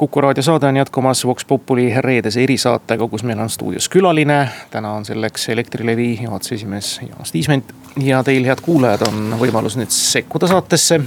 Kuku 0.00 0.20
raadio 0.20 0.42
saade 0.42 0.66
on 0.66 0.76
jätkumas 0.76 1.26
Vox 1.26 1.44
Populi 1.44 1.92
reedese 1.98 2.42
erisaatega, 2.42 3.08
kus 3.08 3.22
meil 3.22 3.38
on 3.38 3.50
stuudios 3.50 3.88
külaline. 3.88 4.48
täna 4.70 4.92
on 4.92 5.04
selleks 5.04 5.48
Elektrilevi 5.48 6.18
juhatuse 6.22 6.54
esimees 6.54 7.00
Jaan 7.08 7.26
Stiisment 7.26 7.74
ja 8.00 8.22
teil, 8.24 8.46
head 8.48 8.62
kuulajad, 8.64 9.04
on 9.08 9.36
võimalus 9.42 9.76
nüüd 9.76 9.92
sekkuda 9.92 10.48
saatesse, 10.48 11.00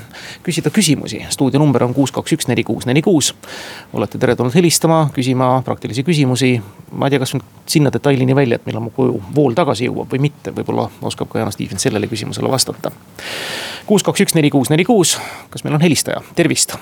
küsida 0.45 0.70
küsimusi. 0.70 1.26
stuudio 1.30 1.59
number 1.59 1.84
on 1.84 1.94
kuus, 1.94 2.14
kaks, 2.14 2.38
üks, 2.38 2.48
neli, 2.48 2.64
kuus, 2.64 2.86
neli, 2.86 3.02
kuus. 3.02 3.34
olete 3.94 4.21
teretulnud 4.21 4.54
helistama, 4.54 5.10
küsima 5.14 5.62
praktilisi 5.66 6.04
küsimusi. 6.04 6.62
ma 6.91 7.10
ei 7.10 7.18
tea, 7.18 7.25
kas 7.25 7.34
sinna 7.66 7.89
detailini 7.94 8.36
välja, 8.36 8.62
et 8.62 8.66
millal 8.70 8.86
mu 8.86 8.94
koju 8.94 9.21
vool 9.36 9.57
tagasi 9.57 9.89
jõuab 9.89 10.14
või 10.14 10.28
mitte, 10.30 10.53
võib-olla 10.53 10.91
oskab 11.02 11.34
ka 11.34 11.41
Jaan 11.41 11.52
Stiifen 11.52 11.81
sellele 11.81 12.08
küsimusele 12.08 12.52
vastata. 12.52 12.91
kuus, 13.86 14.03
kaks, 14.03 14.22
üks, 14.22 14.36
neli, 14.38 14.53
kuus, 14.53 14.70
neli, 14.70 14.86
kuus, 14.86 15.17
kas 15.50 15.66
meil 15.66 15.81
on 15.81 15.81
helistaja, 15.81 16.22
tervist 16.36 16.78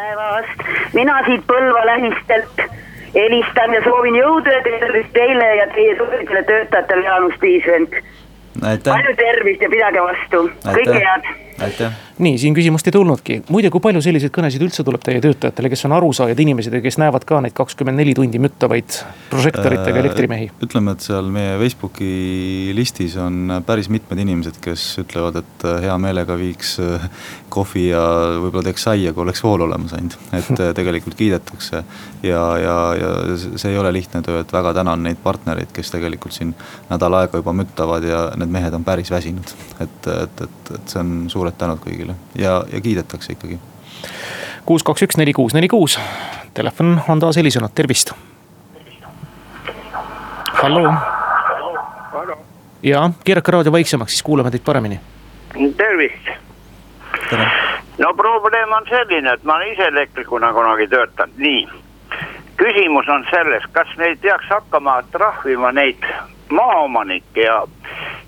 päevast, 0.00 0.62
mina 0.92 1.18
siit 1.26 1.46
Põlva 1.46 1.82
lähistelt 1.86 2.62
helistan 3.14 3.74
ja 3.74 3.82
soovin 3.84 4.16
jõudu 4.20 4.54
ja 4.54 4.62
tervist 4.66 5.12
teile 5.16 5.48
ja 5.60 5.66
teie 5.74 5.96
tublidele 5.98 6.42
töötajatele, 6.52 7.06
Jaanus 7.08 7.40
Tiisvend. 7.40 7.98
palju 8.60 9.16
tervist 9.24 9.66
ja 9.66 9.72
pidage 9.72 10.06
vastu, 10.06 10.46
kõike 10.68 11.02
head. 11.02 11.34
aitäh 11.66 12.09
nii, 12.20 12.38
siin 12.40 12.54
küsimust 12.56 12.88
ei 12.88 12.94
tulnudki. 12.94 13.40
muide, 13.50 13.70
kui 13.72 13.82
palju 13.82 14.02
selliseid 14.04 14.32
kõnesid 14.34 14.62
üldse 14.64 14.84
tuleb 14.86 15.02
teie 15.04 15.22
töötajatele, 15.24 15.70
kes 15.72 15.84
on 15.88 15.94
arusaajad 15.96 16.42
inimesed 16.44 16.76
ja 16.76 16.82
kes 16.84 16.98
näevad 17.00 17.24
ka 17.28 17.40
neid 17.44 17.54
kakskümmend 17.56 18.00
neli 18.00 18.14
tundi 18.16 18.40
müttavaid 18.42 19.00
prožektoritega 19.30 19.96
äh, 19.96 20.02
elektrimehi? 20.04 20.50
ütleme, 20.66 20.94
et 20.96 21.06
seal 21.06 21.30
meie 21.32 21.56
Facebooki 21.60 22.10
listis 22.76 23.16
on 23.20 23.60
päris 23.66 23.90
mitmed 23.92 24.20
inimesed, 24.24 24.60
kes 24.64 24.86
ütlevad, 25.04 25.40
et 25.42 25.66
äh, 25.68 25.80
hea 25.86 25.96
meelega 26.02 26.36
viiks 26.40 26.76
äh, 26.84 27.08
kohvi 27.52 27.88
ja 27.88 28.04
võib-olla 28.44 28.68
teeks 28.68 28.86
saia, 28.88 29.14
kui 29.14 29.24
oleks 29.24 29.44
vool 29.44 29.66
olemas 29.66 29.96
ainult. 29.96 30.18
et 30.36 30.52
tegelikult 30.76 31.16
kiidetakse 31.18 31.82
ja, 32.22 32.42
ja, 32.60 32.76
ja 33.00 33.38
see 33.40 33.72
ei 33.72 33.78
ole 33.80 33.92
lihtne 33.96 34.22
töö, 34.26 34.42
et 34.44 34.52
väga 34.52 34.74
tänan 34.76 35.02
neid 35.06 35.20
partnereid, 35.22 35.72
kes 35.74 35.92
tegelikult 35.94 36.36
siin 36.36 36.54
nädal 36.90 37.16
aega 37.20 37.40
juba 37.40 37.54
müttavad 37.56 38.04
ja 38.06 38.26
need 38.40 38.52
mehed 38.52 38.76
on 38.76 38.84
päris 38.84 39.10
väsinud. 39.10 39.56
et, 39.80 40.10
et, 40.14 40.44
et, 40.46 40.74
et 40.74 40.92
see 40.92 41.00
on 41.02 41.14
suured 41.32 41.56
tänud 41.58 41.80
kõigile 41.82 42.09
kõigile 42.10 42.44
ja, 42.44 42.64
ja 42.72 42.80
kiidetakse 42.80 43.32
ikkagi. 43.32 43.58
kuus, 44.66 44.82
kaks, 44.82 45.02
üks, 45.02 45.16
neli, 45.16 45.32
kuus, 45.32 45.54
neli, 45.54 45.68
kuus. 45.68 45.98
Telefon 46.54 47.00
on 47.08 47.20
taas 47.20 47.36
helisenud, 47.36 47.70
tervist. 47.74 48.12
hallo. 50.62 50.92
ja, 52.82 53.10
keerake 53.24 53.52
raadio 53.52 53.72
vaiksemaks, 53.72 54.12
siis 54.12 54.22
kuuleme 54.22 54.50
teid 54.50 54.62
paremini. 54.64 55.00
tervist. 55.76 56.28
no 57.98 58.14
probleem 58.14 58.72
on 58.72 58.86
selline, 58.88 59.32
et 59.32 59.44
ma 59.44 59.54
olen 59.54 59.72
ise 59.72 59.86
elektrikuna 59.86 60.52
kunagi 60.52 60.88
töötanud, 60.88 61.34
nii. 61.36 61.68
küsimus 62.56 63.08
on 63.08 63.26
selles, 63.30 63.64
kas 63.72 63.88
me 63.96 64.04
ei 64.04 64.16
peaks 64.16 64.48
hakkama 64.50 65.02
trahvima 65.12 65.72
neid 65.72 66.04
maaomanikke 66.50 67.40
ja 67.40 67.66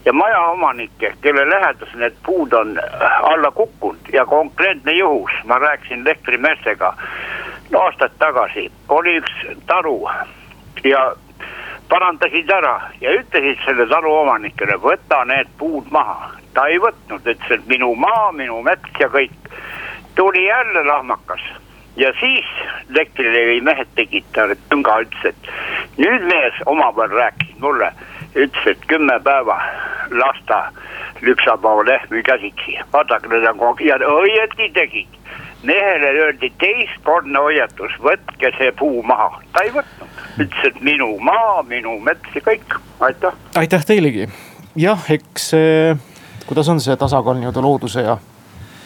ja 0.05 0.13
majaomanikke, 0.13 1.15
kelle 1.21 1.51
lähedus 1.51 1.95
need 1.95 2.15
puud 2.27 2.53
on 2.53 2.81
alla 3.23 3.51
kukkunud 3.51 4.13
ja 4.13 4.27
konkreetne 4.27 4.93
juhus, 4.93 5.31
ma 5.45 5.59
rääkisin 5.59 6.01
elektrimeestega 6.01 6.95
no 7.71 7.81
aastaid 7.81 8.17
tagasi, 8.19 8.71
oli 8.89 9.17
üks 9.21 9.33
taru 9.67 9.97
ja 10.85 11.15
parandasid 11.89 12.51
ära 12.51 12.75
ja 13.01 13.15
ütlesid 13.21 13.65
selle 13.65 13.87
taru 13.91 14.15
omanikele, 14.23 14.79
võta 14.81 15.25
need 15.29 15.51
puud 15.59 15.91
maha. 15.91 16.31
ta 16.55 16.67
ei 16.69 16.79
võtnud, 16.79 17.25
ütles, 17.25 17.51
et 17.51 17.67
minu 17.67 17.95
maa, 17.95 18.33
minu 18.33 18.63
mets 18.63 19.01
ja 19.01 19.09
kõik. 19.09 19.37
tuli 20.15 20.45
jälle 20.47 20.85
lahmakas 20.85 21.41
ja 21.97 22.13
siis 22.21 22.49
Elektrilevi 22.91 23.61
mehed 23.61 23.89
tegid 23.95 24.25
talle 24.33 24.57
tünga, 24.69 24.99
ütles, 25.05 25.25
et 25.25 25.97
nüüd 25.97 26.27
mees 26.29 26.61
omavahel 26.67 27.17
rääkis 27.17 27.55
mulle 27.61 27.93
ütles, 28.35 28.67
et 28.67 28.87
kümme 28.91 29.19
päeva 29.25 29.59
las 30.11 30.39
ta 30.47 30.61
lüpsab 31.23 31.65
oma 31.65 31.85
lehmi 31.87 32.23
käsitsi. 32.23 32.79
vaadake, 32.93 33.29
need 33.29 33.49
on 33.49 33.59
kogu 33.59 33.87
ja 33.87 33.97
õieti 33.97 34.71
tegid. 34.75 35.19
mehele 35.63 36.09
öeldi 36.25 36.53
teistkordne 36.59 37.39
hoiatus, 37.39 37.93
võtke 38.03 38.51
see 38.59 38.73
puu 38.79 39.03
maha, 39.03 39.41
ta 39.53 39.63
ei 39.63 39.71
võtnud. 39.71 40.23
ütles, 40.39 40.65
et 40.65 40.81
minu 40.81 41.19
maa, 41.19 41.63
minu 41.63 41.99
mets 42.01 42.35
ja 42.35 42.41
kõik, 42.41 42.79
aitäh. 43.01 43.33
aitäh 43.57 43.85
teilegi, 43.87 44.29
jah, 44.77 45.11
eks 45.11 45.53
kuidas 46.47 46.69
on 46.69 46.81
see 46.81 46.97
tasakaal 46.97 47.39
nii-öelda 47.39 47.63
looduse 47.63 48.03
ja 48.03 48.17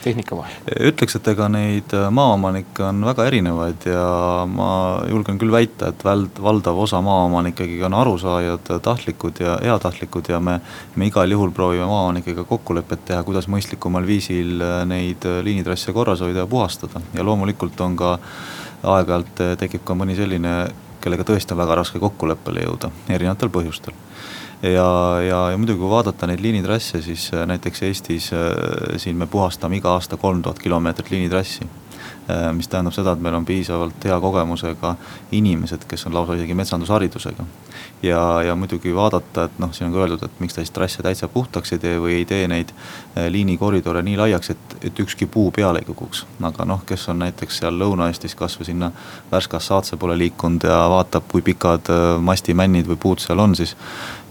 tehnika 0.07 0.37
vahel? 0.39 0.55
ütleks, 0.91 1.17
et 1.19 1.29
ega 1.33 1.49
neid 1.53 1.95
äh, 1.97 2.07
maaomanikke 2.15 2.85
on 2.87 3.03
väga 3.09 3.27
erinevaid 3.31 3.87
ja 3.91 4.05
ma 4.51 4.69
julgen 5.11 5.41
küll 5.41 5.53
väita, 5.55 5.91
et 5.93 6.05
väld, 6.07 6.41
valdav 6.43 6.79
osa 6.87 7.01
maaomanikke 7.05 7.67
ikkagi 7.67 7.87
on 7.89 7.99
arusaajad, 8.01 8.73
tahtlikud 8.87 9.43
ja 9.43 9.59
heatahtlikud 9.63 10.31
ja 10.33 10.41
me. 10.41 10.61
me 10.97 11.11
igal 11.11 11.31
juhul 11.31 11.53
proovime 11.55 11.87
maaomanikega 11.91 12.45
kokkulepet 12.49 13.05
teha, 13.11 13.23
kuidas 13.27 13.51
mõistlikumal 13.53 14.07
viisil 14.07 14.63
äh, 14.63 14.81
neid 14.89 15.27
äh, 15.27 15.43
liinitrasse 15.47 15.95
korras 15.97 16.23
hoida 16.25 16.45
ja 16.45 16.51
puhastada 16.51 17.03
ja 17.15 17.27
loomulikult 17.27 17.81
on 17.81 17.97
ka 17.97 18.17
aeg-ajalt 18.87 19.41
tekib 19.59 19.83
ka 19.85 19.97
mõni 19.99 20.15
selline, 20.19 20.59
kellega 21.03 21.25
tõesti 21.27 21.55
on 21.55 21.63
väga 21.65 21.81
raske 21.81 22.03
kokkuleppele 22.03 22.67
jõuda, 22.67 22.93
erinevatel 23.11 23.51
põhjustel 23.53 23.97
ja, 24.63 25.21
ja, 25.21 25.41
ja 25.51 25.57
muidugi, 25.59 25.79
kui 25.81 25.91
vaadata 25.91 26.29
neid 26.31 26.41
liinitrasse, 26.45 27.03
siis 27.05 27.29
äh, 27.35 27.47
näiteks 27.49 27.83
Eestis 27.83 28.31
äh, 28.33 28.53
siin 29.01 29.17
me 29.17 29.27
puhastame 29.27 29.81
iga 29.81 29.97
aasta 29.97 30.17
kolm 30.21 30.43
tuhat 30.43 30.63
kilomeetrit 30.63 31.11
liinitrassi 31.11 31.69
mis 32.53 32.69
tähendab 32.69 32.95
seda, 32.95 33.13
et 33.15 33.21
meil 33.23 33.37
on 33.39 33.45
piisavalt 33.47 34.05
hea 34.05 34.17
kogemusega 34.21 34.97
inimesed, 35.37 35.85
kes 35.89 36.07
on 36.09 36.15
lausa 36.15 36.35
isegi 36.35 36.55
metsandusharidusega. 36.59 37.45
ja, 38.03 38.23
ja 38.43 38.57
muidugi 38.57 38.95
vaadata, 38.95 39.45
et 39.45 39.59
noh, 39.63 39.73
siin 39.73 39.89
on 39.89 39.95
ka 39.95 40.03
öeldud, 40.03 40.25
et 40.27 40.41
miks 40.41 40.55
ta 40.55 40.65
siis 40.65 40.75
trasse 40.75 41.03
täitsa 41.03 41.29
puhtaks 41.29 41.73
ei 41.73 41.79
tee 41.79 42.01
või 42.03 42.17
ei 42.19 42.25
tee 42.25 42.49
neid 42.49 42.73
liinikoridore 43.31 44.03
nii 44.03 44.17
laiaks, 44.19 44.51
et, 44.51 44.77
et 44.91 45.01
ükski 45.07 45.27
puu 45.27 45.51
peale 45.55 45.79
ei 45.79 45.87
kukuks. 45.87 46.27
aga 46.43 46.65
noh, 46.65 46.83
kes 46.87 47.09
on 47.09 47.23
näiteks 47.23 47.63
seal 47.63 47.79
Lõuna-Eestis 47.79 48.35
kasvõi 48.35 48.67
sinna 48.73 48.91
Värskast 49.33 49.71
Saatse 49.71 49.97
poole 49.97 50.19
liikunud 50.19 50.67
ja 50.67 50.83
vaatab, 50.91 51.31
kui 51.31 51.43
pikad 51.43 51.91
mastimännid 52.21 52.91
või 52.91 52.99
puud 53.01 53.23
seal 53.23 53.39
on, 53.39 53.55
siis 53.55 53.77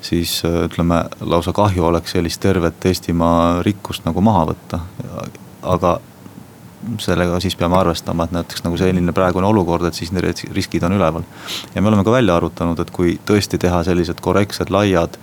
siis 0.06 0.46
äh, 0.46 0.64
ütleme, 0.66 1.04
lausa 1.22 1.54
kahju 1.54 1.86
oleks 1.86 2.12
sellist 2.16 2.42
tervet 2.42 2.86
Eestimaa 2.86 3.62
rikkust 3.66 4.06
nagu 4.06 4.22
maha 4.22 4.46
võtta. 4.52 4.80
aga 5.64 6.00
sellega 7.00 7.40
siis 7.40 7.56
peame 7.56 7.78
arvestama, 7.78 8.26
et 8.26 8.36
näiteks 8.36 8.64
nagu 8.66 8.78
selline 8.78 9.14
praegune 9.16 9.48
olukord, 9.48 9.86
et 9.88 9.98
siis 9.98 10.12
need 10.16 10.46
riskid 10.56 10.84
on 10.84 10.98
üleval. 10.98 11.24
ja 11.76 11.82
me 11.82 11.88
oleme 11.88 12.04
ka 12.04 12.12
välja 12.12 12.36
arvutanud, 12.36 12.80
et 12.80 12.92
kui 12.92 13.18
tõesti 13.26 13.60
teha 13.62 13.84
sellised 13.84 14.22
korrektsed 14.22 14.70
laiad, 14.70 15.18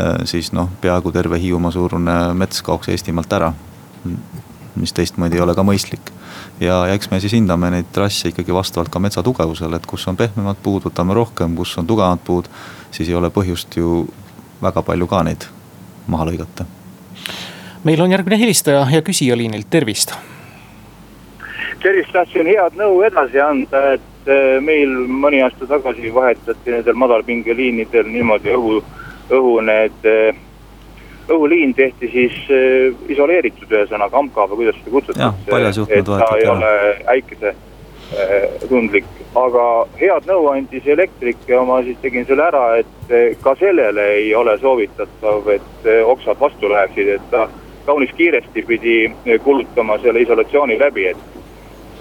äh, 0.00 0.24
siis 0.24 0.52
noh, 0.52 0.70
peaaegu 0.80 1.12
terve 1.12 1.40
Hiiumaa 1.40 1.70
suurune 1.70 2.16
mets 2.34 2.62
kaoks 2.62 2.88
Eestimaalt 2.88 3.32
ära. 3.32 3.52
mis 4.74 4.92
teistmoodi 4.92 5.36
ei 5.36 5.42
ole 5.44 5.54
ka 5.54 5.62
mõistlik 5.62 6.12
ja, 6.60 6.86
ja 6.86 6.94
eks 6.94 7.10
me 7.10 7.20
siis 7.20 7.34
hindame 7.36 7.70
neid 7.72 7.90
trasse 7.92 8.30
ikkagi 8.32 8.54
vastavalt 8.54 8.90
ka 8.92 9.00
metsa 9.02 9.22
tugevusele, 9.22 9.76
et 9.76 9.86
kus 9.86 10.06
on 10.08 10.16
pehmemad 10.16 10.60
puud, 10.62 10.86
võtame 10.86 11.16
rohkem, 11.16 11.56
kus 11.56 11.74
on 11.78 11.86
tugevamad 11.86 12.22
puud. 12.24 12.48
siis 12.90 13.08
ei 13.08 13.14
ole 13.14 13.30
põhjust 13.30 13.76
ju 13.76 14.06
väga 14.62 14.82
palju 14.82 15.06
ka 15.06 15.22
neid 15.22 15.46
maha 16.06 16.28
lõigata. 16.30 16.66
meil 17.84 18.00
on 18.00 18.10
järgmine 18.10 18.38
helistaja 18.38 18.86
ja 18.90 19.02
küsija 19.02 19.36
liinilt, 19.36 19.70
tervist. 19.70 20.14
Tervist, 21.82 22.12
tahtsin 22.14 22.46
head 22.46 22.78
nõu 22.78 23.02
edasi 23.06 23.40
anda, 23.42 23.82
et 23.96 24.30
eh, 24.30 24.60
meil 24.64 24.94
mõni 25.08 25.42
aasta 25.42 25.68
tagasi 25.70 26.14
vahetati 26.14 26.76
nendel 26.76 26.98
madalpingeliinidel 27.02 28.08
niimoodi 28.10 28.54
õhu, 28.56 28.80
õhu 29.32 29.58
need 29.66 30.08
eh, 30.08 30.32
õhuliin 31.30 31.74
tehti 31.74 32.08
siis 32.12 32.38
äh, 32.50 32.94
isoleeritud, 33.08 33.70
ühesõnaga 33.70 34.18
AMKA 34.18 34.46
või 34.50 34.62
kuidas 34.62 34.78
seda 34.80 34.90
kutsutakse. 34.90 35.84
et 35.88 36.04
ta 36.04 36.30
ei 36.36 36.48
ole 36.50 36.72
äikese 37.14 37.52
äh, 37.52 38.46
tundlik, 38.68 39.08
aga 39.38 39.66
head 40.00 40.28
nõu 40.30 40.48
andis 40.52 40.86
elektrik 40.86 41.46
ja 41.48 41.62
ma 41.68 41.80
siis 41.86 41.98
tegin 42.02 42.26
selle 42.28 42.46
ära, 42.48 42.64
et 42.82 43.12
äh, 43.14 43.36
ka 43.42 43.54
sellele 43.60 44.08
ei 44.18 44.34
ole 44.34 44.58
soovitatav, 44.58 45.48
et 45.54 45.86
äh, 45.86 46.02
oksad 46.06 46.40
vastu 46.40 46.70
läheksid, 46.72 47.14
et 47.16 47.30
ta 47.30 47.48
kaunis 47.86 48.10
kiiresti 48.16 48.62
pidi 48.62 48.96
kulutama 49.44 49.98
selle 50.02 50.22
isolatsiooni 50.22 50.78
läbi, 50.78 51.06
et. 51.14 51.30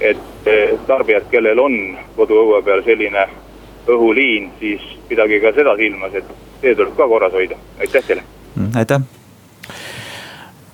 Et 0.02 0.84
tarbijad, 0.88 1.30
kellel 1.32 1.60
on 1.60 1.80
koduõue 2.16 2.62
peal 2.66 2.84
selline 2.84 3.28
õhuliin, 3.88 4.52
siis 4.60 4.82
pidage 5.10 5.40
ka 5.44 5.54
seda 5.56 5.76
silmas, 5.78 6.14
et 6.18 6.36
see 6.62 6.76
tuleb 6.76 6.96
ka 6.98 7.08
korras 7.08 7.34
hoida, 7.34 7.58
aitäh 7.80 8.06
teile 8.08 8.24
Mm, 8.56 8.72
aitäh 8.76 9.02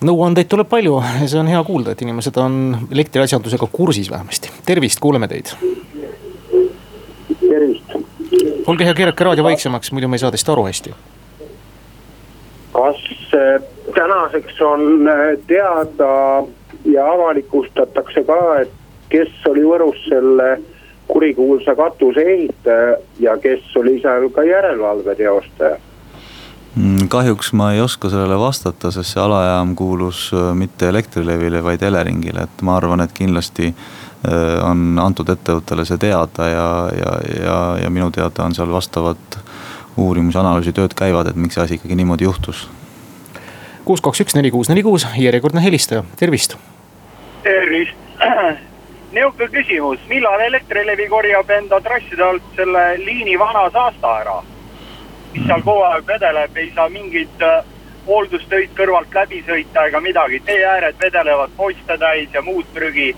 nõuandeid 0.08 0.50
tuleb 0.50 0.70
palju 0.70 1.00
ja 1.22 1.28
see 1.30 1.40
on 1.42 1.50
hea 1.50 1.60
kuulda, 1.66 1.94
et 1.94 2.02
inimesed 2.06 2.38
on 2.42 2.56
elektriasjandusega 2.92 3.68
kursis 3.72 4.12
vähemasti. 4.12 4.52
tervist, 4.66 5.00
kuuleme 5.00 5.28
teid. 5.28 5.54
tervist, 7.40 7.96
olge 8.68 8.86
hea, 8.86 8.94
keerake 8.94 9.24
raadio 9.24 9.44
vaiksemaks, 9.44 9.92
muidu 9.92 10.08
me 10.08 10.18
ei 10.18 10.26
saa 10.26 10.32
teist 10.32 10.50
aru 10.50 10.66
hästi. 10.66 10.94
kas 12.74 13.06
äh, 13.34 13.62
tänaseks 13.94 14.62
on 14.62 15.08
äh, 15.08 15.38
teada 15.48 16.44
ja 16.86 17.12
avalikustatakse 17.14 18.24
ka, 18.24 18.60
et 18.62 18.72
kes 19.10 19.46
oli 19.50 19.64
Võrus 19.66 20.04
selle 20.10 20.58
kurikuulsa 21.08 21.76
katuse 21.76 22.22
ehitaja 22.22 22.98
ja 23.20 23.38
kes 23.38 23.76
oli 23.80 24.00
seal 24.02 24.30
ka 24.36 24.44
järelevalve 24.44 25.16
teostaja? 25.16 25.78
Mm, 26.76 27.08
kahjuks 27.10 27.54
ma 27.58 27.72
ei 27.74 27.82
oska 27.82 28.10
sellele 28.10 28.38
vastata, 28.40 28.92
sest 28.94 29.16
see 29.16 29.22
alajaam 29.24 29.74
kuulus 29.76 30.28
äh, 30.36 30.52
mitte 30.54 30.90
Elektrilevile, 30.92 31.64
vaid 31.64 31.82
Eleringile, 31.82 32.44
et 32.46 32.62
ma 32.62 32.76
arvan, 32.78 33.02
et 33.02 33.16
kindlasti 33.18 33.72
äh, 33.72 34.60
on 34.62 35.00
antud 35.02 35.32
ettevõttele 35.34 35.88
see 35.90 35.98
teada 36.04 36.52
ja, 36.52 36.68
ja, 37.00 37.16
ja, 37.34 37.58
ja 37.82 37.90
minu 37.90 38.12
teada 38.14 38.46
on 38.46 38.54
seal 38.54 38.70
vastavad 38.70 39.40
uurimus, 39.98 40.38
analüüsitööd 40.38 40.94
käivad, 40.94 41.32
et 41.32 41.40
miks 41.40 41.58
see 41.58 41.66
asi 41.66 41.80
ikkagi 41.80 41.98
niimoodi 41.98 42.28
juhtus. 42.28 42.68
kuus, 43.86 44.04
kaks, 44.04 44.22
üks, 44.28 44.38
neli, 44.38 44.52
kuus, 44.54 44.70
neli, 44.70 44.86
kuus, 44.86 45.08
järjekordne 45.18 45.64
helistaja, 45.64 46.04
tervist. 46.20 46.60
tervist 47.48 47.98
niisugune 49.12 49.50
küsimus, 49.52 50.00
millal 50.10 50.40
Elektrilevi 50.48 51.08
korjab 51.08 51.50
enda 51.50 51.80
trasside 51.82 52.24
alt 52.24 52.54
selle 52.56 52.84
liini 53.06 53.40
vana 53.40 53.70
saasta 53.70 54.20
ära? 54.22 54.38
mis 55.34 55.46
seal 55.48 55.62
kogu 55.62 55.84
aeg 55.84 56.08
vedeleb, 56.08 56.56
ei 56.58 56.72
saa 56.76 56.90
mingit 56.90 57.42
äh, 57.44 57.64
hooldustöid 58.08 58.72
kõrvalt 58.78 59.14
läbi 59.14 59.42
sõita 59.48 59.88
ega 59.90 60.00
midagi, 60.02 60.40
teeääred 60.46 60.96
vedelevad 61.02 61.52
poiste 61.58 61.98
täis 61.98 62.34
ja 62.34 62.42
muud 62.42 62.66
prügi 62.74 63.12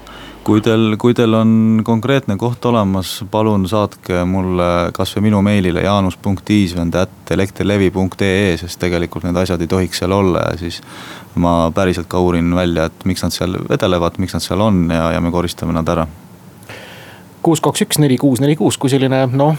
kui 0.49 0.63
teil, 0.65 0.95
kui 0.97 1.13
teil 1.13 1.29
on 1.37 1.83
konkreetne 1.85 2.33
koht 2.41 2.63
olemas, 2.65 3.19
palun 3.29 3.67
saatke 3.69 4.23
mulle 4.25 4.89
kasvõi 4.95 5.21
minu 5.27 5.43
meilile 5.45 5.83
jaanus.iisvend.elektrilevi.ee, 5.85 8.57
sest 8.57 8.79
tegelikult 8.81 9.27
need 9.27 9.37
asjad 9.43 9.61
ei 9.61 9.69
tohiks 9.69 10.01
seal 10.01 10.13
olla 10.15 10.39
ja 10.47 10.55
siis 10.57 10.81
ma 11.39 11.71
päriselt 11.75 12.07
ka 12.09 12.19
uurin 12.23 12.55
välja, 12.57 12.85
et 12.89 13.05
miks 13.05 13.21
nad 13.25 13.33
seal 13.35 13.53
vedelevad, 13.69 14.13
miks 14.17 14.33
nad 14.33 14.43
seal 14.45 14.61
on 14.65 14.75
ja, 14.89 15.11
ja 15.13 15.19
me 15.21 15.31
koristame 15.33 15.73
nad 15.75 15.87
ära 15.93 16.05
kuus, 17.45 17.61
kaks, 17.63 17.81
üks, 17.85 17.97
neli, 18.01 18.17
kuus, 18.19 18.39
neli, 18.41 18.55
kuus, 18.57 18.77
kui 18.81 18.89
selline 18.91 19.19
noh, 19.29 19.55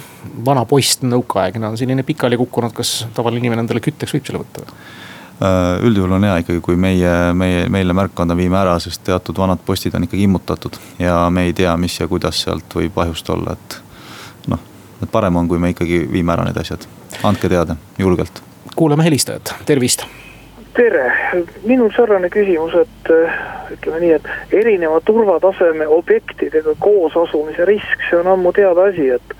vana 0.46 0.64
post 0.68 1.02
nõukaaegne 1.06 1.66
on 1.70 1.76
selline 1.78 2.02
pikali 2.06 2.36
kukkunud, 2.40 2.72
kas 2.76 3.06
tavaline 3.14 3.40
inimene 3.44 3.60
endale 3.64 3.80
kütteks 3.84 4.12
võib 4.16 4.24
selle 4.26 4.40
võtta? 4.42 4.60
Äh, 4.66 4.70
üldjuhul 5.82 6.12
on 6.12 6.24
hea 6.24 6.36
ikkagi, 6.42 6.60
kui 6.60 6.76
meie, 6.76 7.32
meie, 7.32 7.64
meile 7.72 7.94
märkkonda 7.96 8.36
viime 8.36 8.58
ära, 8.60 8.74
sest 8.82 9.04
teatud 9.06 9.38
vanad 9.40 9.62
postid 9.66 9.94
on 9.96 10.04
ikkagi 10.04 10.26
immutatud 10.28 10.76
ja 11.00 11.22
me 11.32 11.46
ei 11.48 11.54
tea, 11.56 11.72
mis 11.80 11.96
ja 12.00 12.08
kuidas 12.08 12.42
sealt 12.44 12.76
võib 12.76 12.92
kahjust 12.96 13.30
olla, 13.32 13.56
et 13.56 13.78
noh, 14.52 14.60
et 15.00 15.10
parem 15.12 15.40
on, 15.40 15.48
kui 15.48 15.58
me 15.58 15.72
ikkagi 15.72 16.02
viime 16.12 16.34
ära 16.36 16.44
need 16.44 16.60
asjad, 16.60 16.84
andke 17.24 17.48
teada, 17.48 17.76
julgelt. 17.98 18.42
kuulame 18.76 19.08
helistajat, 19.08 19.54
tervist! 19.66 20.04
Tere, 20.76 21.08
minul 21.66 21.90
sarnane 21.96 22.28
küsimus, 22.30 22.76
et 22.78 23.10
äh, 23.10 23.40
ütleme 23.74 23.98
nii, 24.04 24.12
et 24.20 24.54
erineva 24.60 25.00
turvataseme 25.04 25.88
objektidega 25.88 26.76
koos 26.78 27.16
asumise 27.18 27.64
risk, 27.66 28.04
see 28.08 28.20
on 28.20 28.30
ammu 28.36 28.52
teada 28.54 28.86
asi, 28.92 29.08
et 29.16 29.34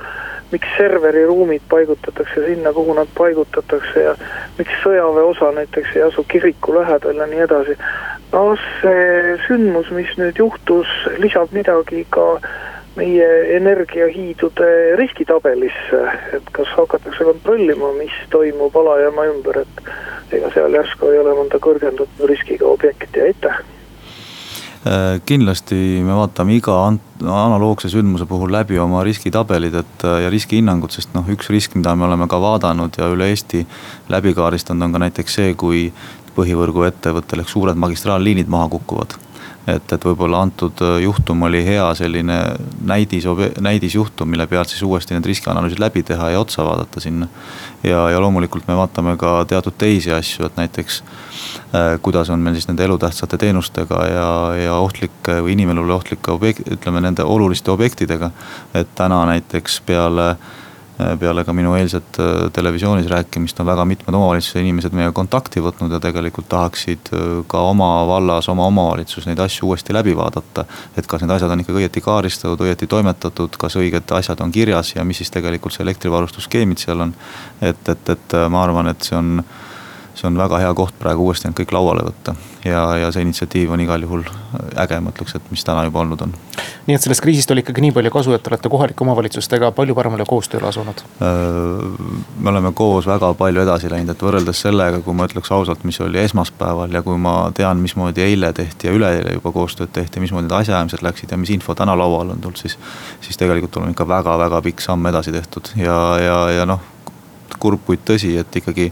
miks 0.52 0.68
serveriruumid 0.76 1.62
paigutatakse 1.68 2.44
sinna, 2.46 2.72
kuhu 2.72 2.94
nad 2.94 3.10
paigutatakse 3.18 4.02
ja 4.02 4.14
miks 4.58 4.80
sõjaväeosa 4.84 5.52
näiteks 5.54 5.96
ei 5.96 6.02
asu 6.02 6.24
kiriku 6.28 6.74
lähedal 6.74 7.22
ja 7.22 7.26
nii 7.30 7.44
edasi. 7.46 7.76
kas 8.30 8.66
see 8.82 9.38
sündmus, 9.46 9.90
mis 9.90 10.10
nüüd 10.18 10.38
juhtus, 10.38 10.90
lisab 11.18 11.50
midagi 11.52 12.04
ka 12.10 12.26
meie 12.96 13.56
energiahiidude 13.56 14.70
riskitabelisse, 15.00 16.00
et 16.36 16.52
kas 16.52 16.70
hakatakse 16.76 17.24
kontrollima, 17.24 17.92
mis 17.98 18.14
toimub 18.30 18.76
alajaama 18.76 19.26
ümber, 19.32 19.62
et 19.64 20.34
ega 20.38 20.50
seal 20.54 20.78
järsku 20.78 21.10
ei 21.10 21.18
ole 21.22 21.34
mõnda 21.38 21.62
kõrgendatud 21.62 22.26
riskiga 22.30 22.66
objekti, 22.70 23.22
aitäh! 23.30 23.62
äh, 23.62 23.79
kindlasti 25.28 26.00
me 26.00 26.14
vaatame 26.16 26.54
iga 26.56 26.76
analoogse 27.20 27.90
sündmuse 27.92 28.24
puhul 28.26 28.52
läbi 28.54 28.78
oma 28.80 29.02
riskitabelid, 29.04 29.74
et 29.82 30.04
äh, 30.08 30.22
ja 30.24 30.30
riskihinnangud, 30.32 30.94
sest 30.94 31.12
noh, 31.12 31.26
üks 31.28 31.50
risk, 31.52 31.76
mida 31.76 31.92
me 31.94 32.06
oleme 32.08 32.28
ka 32.30 32.40
vaadanud 32.40 32.96
ja 32.96 33.10
üle 33.12 33.28
Eesti 33.28 33.66
läbi 34.08 34.32
kaardistanud, 34.34 34.88
on 34.88 34.96
ka 34.96 35.02
näiteks 35.04 35.36
see, 35.40 35.54
kui 35.54 35.90
põhivõrguettevõttel 36.36 37.44
ehk 37.44 37.52
suured 37.52 37.76
magistraalliinid 37.76 38.48
maha 38.48 38.70
kukuvad 38.72 39.18
et, 39.66 39.92
et 39.92 40.04
võib-olla 40.04 40.40
antud 40.44 40.80
äh, 40.84 40.98
juhtum 41.04 41.42
oli 41.48 41.62
hea 41.66 41.86
selline 41.98 42.38
näidis, 42.86 43.26
näidisjuhtum, 43.60 44.30
mille 44.30 44.46
pealt 44.50 44.72
siis 44.72 44.82
uuesti 44.86 45.14
need 45.14 45.28
riskianalüüsid 45.28 45.82
läbi 45.82 46.02
teha 46.06 46.30
ja 46.34 46.40
otsa 46.40 46.64
vaadata 46.64 47.00
sinna. 47.00 47.28
ja, 47.84 48.10
ja 48.10 48.20
loomulikult 48.20 48.68
me 48.68 48.76
vaatame 48.76 49.16
ka 49.20 49.44
teatud 49.48 49.76
teisi 49.78 50.12
asju, 50.12 50.46
et 50.46 50.56
näiteks 50.56 51.02
äh, 51.02 51.98
kuidas 52.02 52.30
on 52.30 52.40
meil 52.40 52.56
siis 52.58 52.68
nende 52.68 52.84
elutähtsate 52.84 53.38
teenustega 53.38 54.06
ja, 54.06 54.30
ja 54.64 54.78
ohtlike 54.80 55.40
või 55.44 55.56
inimelule 55.58 55.94
ohtlike 55.94 56.32
objekt-, 56.32 56.66
ütleme 56.72 57.00
nende 57.00 57.24
oluliste 57.24 57.70
objektidega. 57.70 58.30
et 58.74 58.88
täna 58.94 59.24
näiteks 59.26 59.80
peale 59.86 60.30
äh, 60.30 60.58
peale 61.20 61.44
ka 61.44 61.52
minu 61.56 61.74
eilset 61.78 62.18
äh, 62.20 62.50
televisioonis 62.52 63.06
rääkimist 63.10 63.60
on 63.60 63.66
väga 63.66 63.84
mitmed 63.84 64.14
omavalitsuse 64.14 64.60
inimesed 64.60 64.94
meiega 64.96 65.12
kontakti 65.16 65.62
võtnud 65.64 65.92
ja 65.94 66.00
tegelikult 66.02 66.48
tahaksid 66.50 67.12
äh, 67.14 67.24
ka 67.50 67.62
oma 67.70 67.88
vallas, 68.08 68.48
oma 68.52 68.66
omavalitsuses 68.70 69.28
neid 69.30 69.40
asju 69.44 69.68
uuesti 69.68 69.94
läbi 69.96 70.16
vaadata. 70.16 70.64
et 70.96 71.06
kas 71.06 71.22
need 71.22 71.34
asjad 71.36 71.50
on 71.50 71.64
ikkagi 71.64 71.82
õieti 71.82 72.04
kaaristatud, 72.04 72.66
õieti 72.66 72.88
toimetatud, 72.90 73.56
kas 73.60 73.76
õiged 73.80 74.14
asjad 74.18 74.40
on 74.40 74.52
kirjas 74.52 74.94
ja 74.96 75.04
mis 75.04 75.22
siis 75.22 75.30
tegelikult 75.30 75.76
see 75.76 75.84
elektrivarustusskeemid 75.86 76.82
seal 76.82 77.06
on. 77.06 77.14
et, 77.60 77.88
et, 77.88 78.14
et 78.16 78.38
ma 78.50 78.64
arvan, 78.64 78.92
et 78.92 79.10
see 79.10 79.18
on 79.18 79.42
see 80.20 80.28
on 80.28 80.36
väga 80.36 80.60
hea 80.60 80.72
koht 80.76 80.96
praegu 81.00 81.24
uuesti 81.24 81.48
need 81.48 81.56
kõik 81.62 81.72
lauale 81.72 82.04
võtta. 82.04 82.34
ja, 82.64 82.82
ja 83.00 83.08
see 83.12 83.24
initsiatiiv 83.24 83.70
on 83.72 83.80
igal 83.80 84.02
juhul 84.04 84.24
äge, 84.82 84.98
ma 85.00 85.12
ütleks, 85.14 85.36
et 85.38 85.46
mis 85.52 85.64
täna 85.64 85.86
juba 85.86 86.02
olnud 86.02 86.20
on. 86.26 86.34
nii 86.88 86.96
et 86.96 87.04
sellest 87.04 87.24
kriisist 87.24 87.50
oli 87.54 87.64
ikkagi 87.64 87.84
nii 87.86 87.94
palju 87.96 88.12
kasu, 88.12 88.34
et 88.36 88.44
te 88.44 88.52
olete 88.52 88.72
kohalike 88.72 89.04
omavalitsustega 89.06 89.70
palju 89.76 89.96
paremale 89.96 90.26
koostööle 90.28 90.68
asunud? 90.68 91.02
me 91.20 92.52
oleme 92.52 92.74
koos 92.76 93.08
väga 93.08 93.32
palju 93.40 93.64
edasi 93.64 93.90
läinud, 93.92 94.12
et 94.14 94.26
võrreldes 94.26 94.62
sellega, 94.66 95.00
kui 95.06 95.16
ma 95.16 95.28
ütleks 95.30 95.52
ausalt, 95.56 95.84
mis 95.88 96.00
oli 96.04 96.20
esmaspäeval 96.24 96.92
ja 96.92 97.04
kui 97.06 97.18
ma 97.18 97.36
tean, 97.56 97.80
mismoodi 97.80 98.24
eile 98.26 98.52
tehti 98.56 98.90
ja 98.90 98.96
üleeile 98.96 99.36
juba 99.38 99.54
koostööd 99.56 99.94
tehti, 99.96 100.20
mismoodi 100.20 100.48
need 100.48 100.58
asjaajamised 100.60 101.04
läksid 101.06 101.32
ja 101.32 101.40
mis 101.40 101.54
info 101.56 101.74
täna 101.78 101.96
laual 101.96 102.36
on 102.36 102.44
tulnud, 102.44 102.60
siis. 102.60 102.78
siis 103.24 103.40
tegelikult 103.40 103.76
oleme 103.80 103.96
ikka 103.96 104.08
väga-väga 104.08 104.62
pikk 104.68 104.84
samm 104.84 105.06
edasi 105.08 105.32
tehtud 105.32 105.72
ja, 105.80 106.00
ja, 106.20 106.40
ja 106.60 106.66
noh 106.68 106.99
kurb, 107.60 107.82
kuid 107.86 108.02
tõsi, 108.08 108.32
et 108.40 108.56
ikkagi 108.60 108.90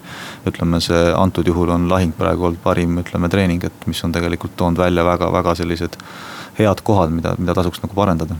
ütleme, 0.48 0.80
see 0.84 1.00
antud 1.16 1.48
juhul 1.48 1.72
on 1.74 1.88
lahing 1.90 2.14
praegu 2.16 2.48
olnud 2.50 2.62
parim, 2.64 3.00
ütleme 3.02 3.30
treening, 3.32 3.64
et 3.64 3.88
mis 3.90 4.04
on 4.04 4.14
tegelikult 4.14 4.56
toonud 4.56 4.80
välja 4.80 5.04
väga-väga 5.06 5.56
sellised 5.58 5.98
head 6.58 6.82
kohad, 6.84 7.12
mida, 7.14 7.34
mida 7.38 7.56
tasuks 7.58 7.82
nagu 7.84 7.96
parendada. 7.96 8.38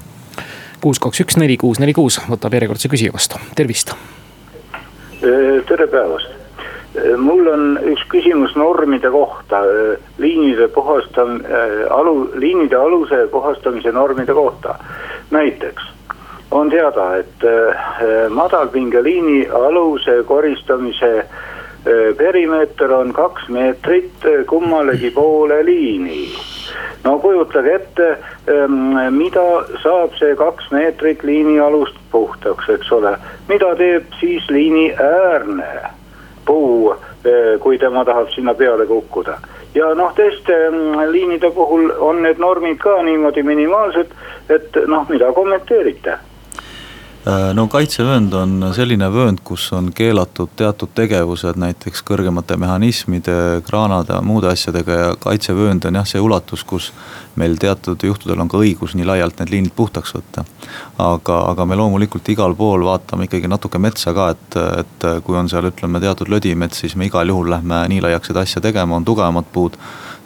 kuus, 0.81 1.01
kaks, 1.03 1.25
üks, 1.25 1.39
neli, 1.41 1.57
kuus, 1.57 1.81
neli, 1.83 1.97
kuus 1.97 2.21
võtab 2.29 2.55
järjekordse 2.55 2.91
küsija 2.93 3.15
vastu, 3.15 3.41
tervist. 3.59 3.95
tere 5.21 5.87
päevast 5.91 6.39
mul 7.17 7.47
on 7.47 7.79
üks 7.93 8.03
küsimus 8.11 8.55
normide 8.57 9.11
kohta, 9.11 9.61
liinide 10.19 10.69
puhastam-, 10.75 11.43
alu, 11.91 12.31
liinide 12.35 12.77
aluse 12.77 13.27
puhastamise 13.31 13.93
normide 13.93 14.35
kohta. 14.35 14.79
näiteks 15.31 15.98
on 16.51 16.71
teada, 16.71 17.17
et 17.17 17.45
äh, 17.45 18.31
madalpingeliini 18.31 19.49
aluse 19.49 20.23
koristamise 20.25 21.19
äh, 21.19 22.17
perimeeter 22.17 22.93
on 22.93 23.13
kaks 23.13 23.49
meetrit 23.49 24.25
kummalegi 24.47 25.11
poole 25.11 25.65
liini. 25.65 26.29
no 27.05 27.19
kujutage 27.19 27.75
ette, 27.75 28.09
ähm, 28.49 28.97
mida 29.11 29.45
saab 29.83 30.17
see 30.19 30.37
kaks 30.37 30.71
meetrit 30.71 31.23
liini 31.23 31.61
alust 31.61 31.97
puhtaks, 32.11 32.69
eks 32.69 32.93
ole, 32.93 33.17
mida 33.49 33.75
teeb 33.77 34.09
siis 34.21 34.51
liini 34.51 34.91
äärne 34.93 35.69
puu, 36.47 36.93
äh, 36.93 37.61
kui 37.61 37.79
tema 37.79 38.05
tahab 38.05 38.33
sinna 38.35 38.55
peale 38.55 38.87
kukkuda? 38.87 39.39
Ja 39.75 39.93
noh, 39.95 40.15
teiste 40.17 40.57
ähm, 40.67 40.97
liinide 41.13 41.51
puhul 41.51 41.93
on 41.99 42.23
need 42.23 42.41
normid 42.41 42.81
ka 42.81 43.03
niimoodi 43.03 43.43
minimaalsed, 43.43 44.17
et 44.49 44.81
noh, 44.87 45.05
mida 45.09 45.33
kommenteerite 45.33 46.19
no 47.29 47.65
kaitsevöönd 47.69 48.33
on 48.37 48.63
selline 48.77 49.09
vöönd, 49.13 49.43
kus 49.45 49.67
on 49.77 49.91
keelatud 49.93 50.53
teatud 50.57 50.93
tegevused, 50.97 51.59
näiteks 51.61 52.01
kõrgemate 52.09 52.57
mehhanismide, 52.61 53.35
kraanade, 53.67 54.17
muude 54.25 54.49
asjadega 54.53 54.97
ja 54.97 55.11
kaitsevöönd 55.21 55.85
on 55.89 55.99
jah, 56.01 56.09
see 56.09 56.23
ulatus, 56.25 56.65
kus 56.69 56.91
meil 57.39 57.59
teatud 57.61 58.03
juhtudel 58.09 58.41
on 58.41 58.49
ka 58.51 58.61
õigus 58.63 58.97
nii 58.97 59.07
laialt 59.09 59.43
need 59.43 59.53
liinid 59.53 59.77
puhtaks 59.77 60.15
võtta. 60.17 60.45
aga, 60.99 61.39
aga 61.53 61.67
me 61.69 61.77
loomulikult 61.77 62.29
igal 62.33 62.57
pool 62.57 62.85
vaatame 62.89 63.29
ikkagi 63.29 63.51
natuke 63.51 63.79
metsa 63.79 64.15
ka, 64.17 64.31
et, 64.35 64.61
et 64.83 65.09
kui 65.25 65.37
on 65.37 65.49
seal 65.49 65.69
ütleme 65.69 66.01
teatud 66.01 66.33
lödimets, 66.33 66.81
siis 66.85 66.97
me 66.97 67.07
igal 67.11 67.29
juhul 67.29 67.51
lähme 67.51 67.85
nii 67.93 68.03
laiaks 68.09 68.33
seda 68.33 68.47
asja 68.47 68.65
tegema, 68.65 68.97
on 68.97 69.05
tugevamad 69.05 69.53
puud 69.53 69.77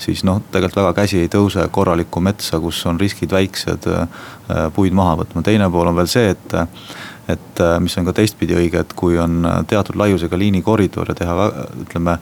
siis 0.03 0.25
noh, 0.27 0.43
tegelikult 0.53 0.83
väga 0.83 0.93
käsi 1.03 1.23
ei 1.23 1.31
tõuse 1.33 1.69
korralikku 1.71 2.21
metsa, 2.25 2.61
kus 2.63 2.81
on 2.91 3.01
riskid 3.01 3.33
väiksed, 3.33 3.89
äh, 3.89 4.29
puid 4.75 4.95
maha 4.97 5.21
võtma, 5.23 5.45
teine 5.47 5.71
pool 5.71 5.93
on 5.93 5.99
veel 6.03 6.11
see, 6.11 6.35
et 6.37 6.61
et 7.31 7.61
mis 7.81 7.95
on 7.97 8.05
ka 8.09 8.13
teistpidi 8.19 8.57
õige, 8.59 8.81
et 8.83 8.93
kui 8.99 9.15
on 9.23 9.47
teatud 9.71 9.95
laiusega 9.97 10.37
liinikoridor 10.37 11.13
ja 11.13 11.15
teha 11.15 11.45
ütleme 11.85 12.17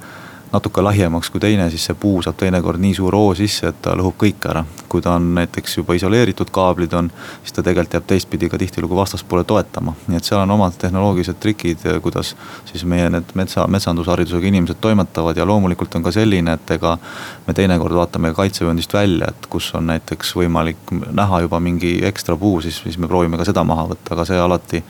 natuke 0.52 0.82
lahjemaks 0.82 1.30
kui 1.30 1.40
teine, 1.40 1.68
siis 1.70 1.84
see 1.86 1.96
puu 1.98 2.22
saab 2.22 2.38
teinekord 2.40 2.80
nii 2.82 2.94
suur 2.98 3.14
hoo 3.14 3.34
sisse, 3.38 3.70
et 3.70 3.78
ta 3.82 3.94
lõhub 3.98 4.16
kõik 4.18 4.46
ära. 4.50 4.64
kui 4.90 5.02
ta 5.02 5.12
on 5.14 5.28
näiteks 5.34 5.76
juba 5.76 5.94
isoleeritud 5.94 6.48
kaablid 6.50 6.92
on, 6.98 7.10
siis 7.42 7.52
ta 7.54 7.62
tegelikult 7.62 7.92
jääb 7.94 8.06
teistpidi 8.10 8.48
ka 8.50 8.58
tihtilugu 8.58 8.96
vastaspoole 8.96 9.44
toetama. 9.44 9.94
nii 10.08 10.16
et 10.18 10.24
seal 10.24 10.40
on 10.40 10.50
omad 10.50 10.74
tehnoloogilised 10.78 11.38
trikid, 11.40 11.86
kuidas 12.02 12.34
siis 12.64 12.84
meie 12.84 13.10
need 13.10 13.30
metsa, 13.34 13.66
metsandusharidusega 13.66 14.46
inimesed 14.46 14.80
toimetavad 14.80 15.36
ja 15.36 15.46
loomulikult 15.46 15.94
on 15.94 16.02
ka 16.02 16.12
selline, 16.12 16.52
et 16.52 16.70
ega. 16.70 16.98
me 17.46 17.54
teinekord 17.54 17.94
vaatame 17.94 18.34
kaitsevööndist 18.34 18.94
välja, 18.94 19.30
et 19.30 19.46
kus 19.46 19.70
on 19.74 19.86
näiteks 19.86 20.34
võimalik 20.36 20.90
näha 21.12 21.40
juba 21.46 21.60
mingi 21.60 22.00
ekstra 22.06 22.36
puu, 22.36 22.60
siis, 22.60 22.82
siis 22.82 22.98
me 22.98 23.08
proovime 23.08 23.38
ka 23.38 23.46
seda 23.46 23.64
maha 23.64 23.86
võtta, 23.94 24.14
aga 24.14 24.24
see 24.24 24.38
alati 24.38 24.82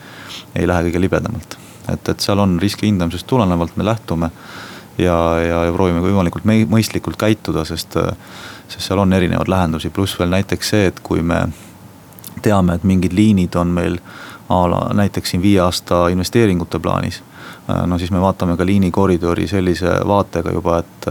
ei 0.55 0.67
lähe 0.67 0.89
kõige 0.89 1.05
libedamalt. 1.05 1.57
et, 1.93 2.09
et 2.09 2.19
seal 2.19 2.39
on 2.39 2.59
riski 2.59 2.89
hindamisest 2.89 3.27
tulenevalt 3.27 3.77
me 3.77 3.85
lähtume 3.85 4.31
ja, 4.97 5.39
ja, 5.39 5.63
ja 5.65 5.73
proovime 5.73 6.01
võimalikult 6.03 6.45
mõistlikult 6.45 7.19
käituda, 7.19 7.65
sest, 7.65 7.97
sest 8.67 8.87
seal 8.87 9.01
on 9.01 9.13
erinevaid 9.13 9.51
lahendusi, 9.51 9.89
pluss 9.89 10.19
veel 10.19 10.31
näiteks 10.33 10.73
see, 10.73 10.89
et 10.91 10.99
kui 11.03 11.21
me 11.21 11.45
teame, 12.41 12.75
et 12.75 12.83
mingid 12.87 13.13
liinid 13.13 13.55
on 13.59 13.73
meil 13.75 13.99
a 14.51 14.61
la 14.67 14.81
näiteks 14.97 15.31
siin 15.31 15.41
viie 15.41 15.59
aasta 15.63 16.07
investeeringute 16.11 16.79
plaanis. 16.79 17.21
no 17.85 17.97
siis 17.97 18.11
me 18.11 18.21
vaatame 18.21 18.57
ka 18.57 18.65
liinikoridori 18.65 19.47
sellise 19.47 19.91
vaatega 20.07 20.51
juba, 20.51 20.79
et, 20.79 21.07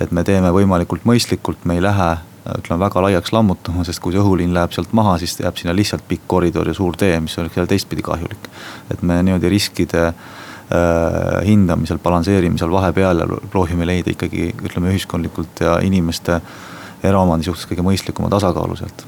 et 0.00 0.10
me 0.10 0.24
teeme 0.24 0.50
võimalikult 0.50 1.04
mõistlikult, 1.04 1.64
me 1.64 1.78
ei 1.78 1.82
lähe 1.82 2.16
ütleme 2.58 2.80
väga 2.80 3.02
laiaks 3.02 3.32
lammutama, 3.32 3.84
sest 3.84 4.02
kui 4.04 4.12
see 4.12 4.20
õhuliin 4.20 4.52
läheb 4.52 4.72
sealt 4.74 4.92
maha, 4.92 5.16
siis 5.18 5.38
jääb 5.40 5.56
sinna 5.56 5.72
lihtsalt 5.76 6.02
pikk 6.08 6.26
koridor 6.28 6.68
ja 6.68 6.74
suur 6.74 6.96
tee, 6.96 7.14
mis 7.20 7.38
oleks 7.38 7.56
jälle 7.56 7.70
teistpidi 7.70 8.02
kahjulik. 8.02 8.50
et 8.90 9.02
me 9.02 9.22
niimoodi 9.22 9.48
riskide 9.48 10.06
äh, 10.06 10.14
Äh, 10.14 10.43
hindamisel, 11.44 11.98
balansseerimisel 12.02 12.70
vahepeal 12.72 13.18
ja 13.20 13.26
proovime 13.52 13.84
leida 13.86 14.10
ikkagi 14.10 14.46
ütleme 14.64 14.94
ühiskondlikult 14.94 15.60
ja 15.60 15.74
inimeste 15.84 16.38
eraomandi 17.08 17.48
suhtes 17.48 17.68
kõige 17.68 17.84
mõistlikuma 17.84 18.30
tasakaalu 18.32 18.76
sealt. 18.78 19.06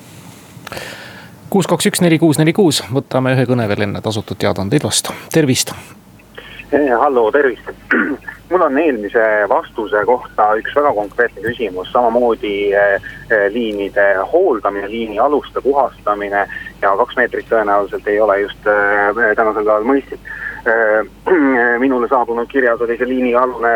kuus, 1.50 1.66
kaks, 1.66 1.88
üks, 1.90 2.02
neli, 2.04 2.18
kuus, 2.18 2.38
neli, 2.38 2.52
kuus, 2.52 2.82
võtame 2.92 3.32
ühe 3.36 3.46
kõne 3.48 3.68
veel 3.70 3.86
enne 3.86 4.02
tasutud 4.04 4.38
teadaandeid 4.38 4.84
vastu, 4.84 5.14
tervist. 5.32 5.72
Eh, 6.72 6.90
hallo, 7.00 7.30
tervist. 7.32 7.70
mul 8.50 8.62
on 8.62 8.78
eelmise 8.78 9.22
vastuse 9.50 10.02
kohta 10.06 10.52
üks 10.60 10.74
väga 10.76 10.92
konkreetne 10.94 11.42
küsimus, 11.42 11.90
samamoodi 11.94 12.56
eh, 12.74 12.96
eh, 13.30 13.46
liinide 13.54 14.08
hooldamine, 14.32 14.90
liini 14.90 15.18
aluste 15.22 15.62
puhastamine 15.62 16.46
ja 16.82 16.96
kaks 17.02 17.16
meetrit 17.16 17.48
tõenäoliselt 17.50 18.10
ei 18.10 18.20
ole 18.20 18.40
just 18.42 18.66
tänasel 18.66 19.64
päeval 19.64 19.86
mõistlik 19.86 20.20
Äh, 20.20 20.35
minule 21.84 22.08
saabunud 22.08 22.48
kirjas 22.50 22.80
oli 22.80 22.96
see 22.98 23.08
liinialune 23.08 23.72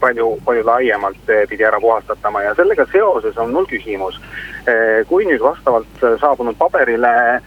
palju, 0.00 0.26
palju 0.44 0.64
laiemalt 0.66 1.30
äh, 1.32 1.44
pidi 1.48 1.64
ära 1.64 1.80
puhastatama 1.80 2.42
ja 2.44 2.54
sellega 2.58 2.86
seoses 2.92 3.38
on 3.40 3.54
mul 3.54 3.68
küsimus. 3.70 4.18
Äh, 4.68 5.00
kui 5.08 5.24
nüüd 5.28 5.40
vastavalt 5.44 6.04
saabunud 6.20 6.58
paberile 6.60 7.40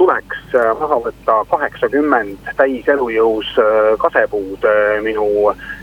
tuleks 0.00 0.54
maha 0.80 0.96
võtta 1.04 1.34
kaheksakümmend 1.50 2.46
täis 2.56 2.86
elujõus 2.88 3.50
kasepuud 4.00 4.64
minu 5.04 5.26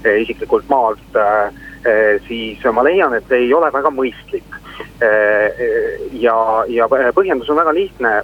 isiklikult 0.09 0.65
maalt, 0.73 1.19
siis 2.25 2.65
ma 2.73 2.81
leian, 2.87 3.13
et 3.13 3.29
ei 3.37 3.53
ole 3.53 3.69
väga 3.73 3.91
mõistlik. 3.93 4.57
ja, 6.17 6.35
ja 6.65 6.89
põhjendus 6.89 7.53
on 7.53 7.61
väga 7.61 7.75
lihtne 7.77 8.15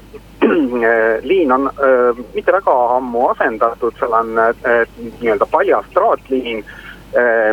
liin 1.30 1.52
on 1.52 1.70
öö, 1.84 2.14
mitte 2.34 2.52
väga 2.52 2.74
ammu 2.96 3.28
asendatud, 3.28 3.94
seal 4.00 4.14
on 4.14 4.34
nii-öelda 5.22 5.46
paljas 5.52 5.86
traatliin, 5.94 6.66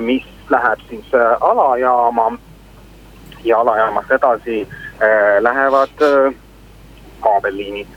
mis 0.00 0.26
läheb 0.50 0.81
siis 0.88 1.12
alajaama 1.40 2.33
ja 3.45 3.61
alajaamast 3.61 4.11
edasi 4.11 4.69
öö, 5.02 5.43
lähevad 5.43 6.02
öö, 6.02 6.31
kaabelliinid. 7.21 7.95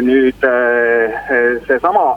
nüüd 0.00 0.44
seesama 1.66 2.16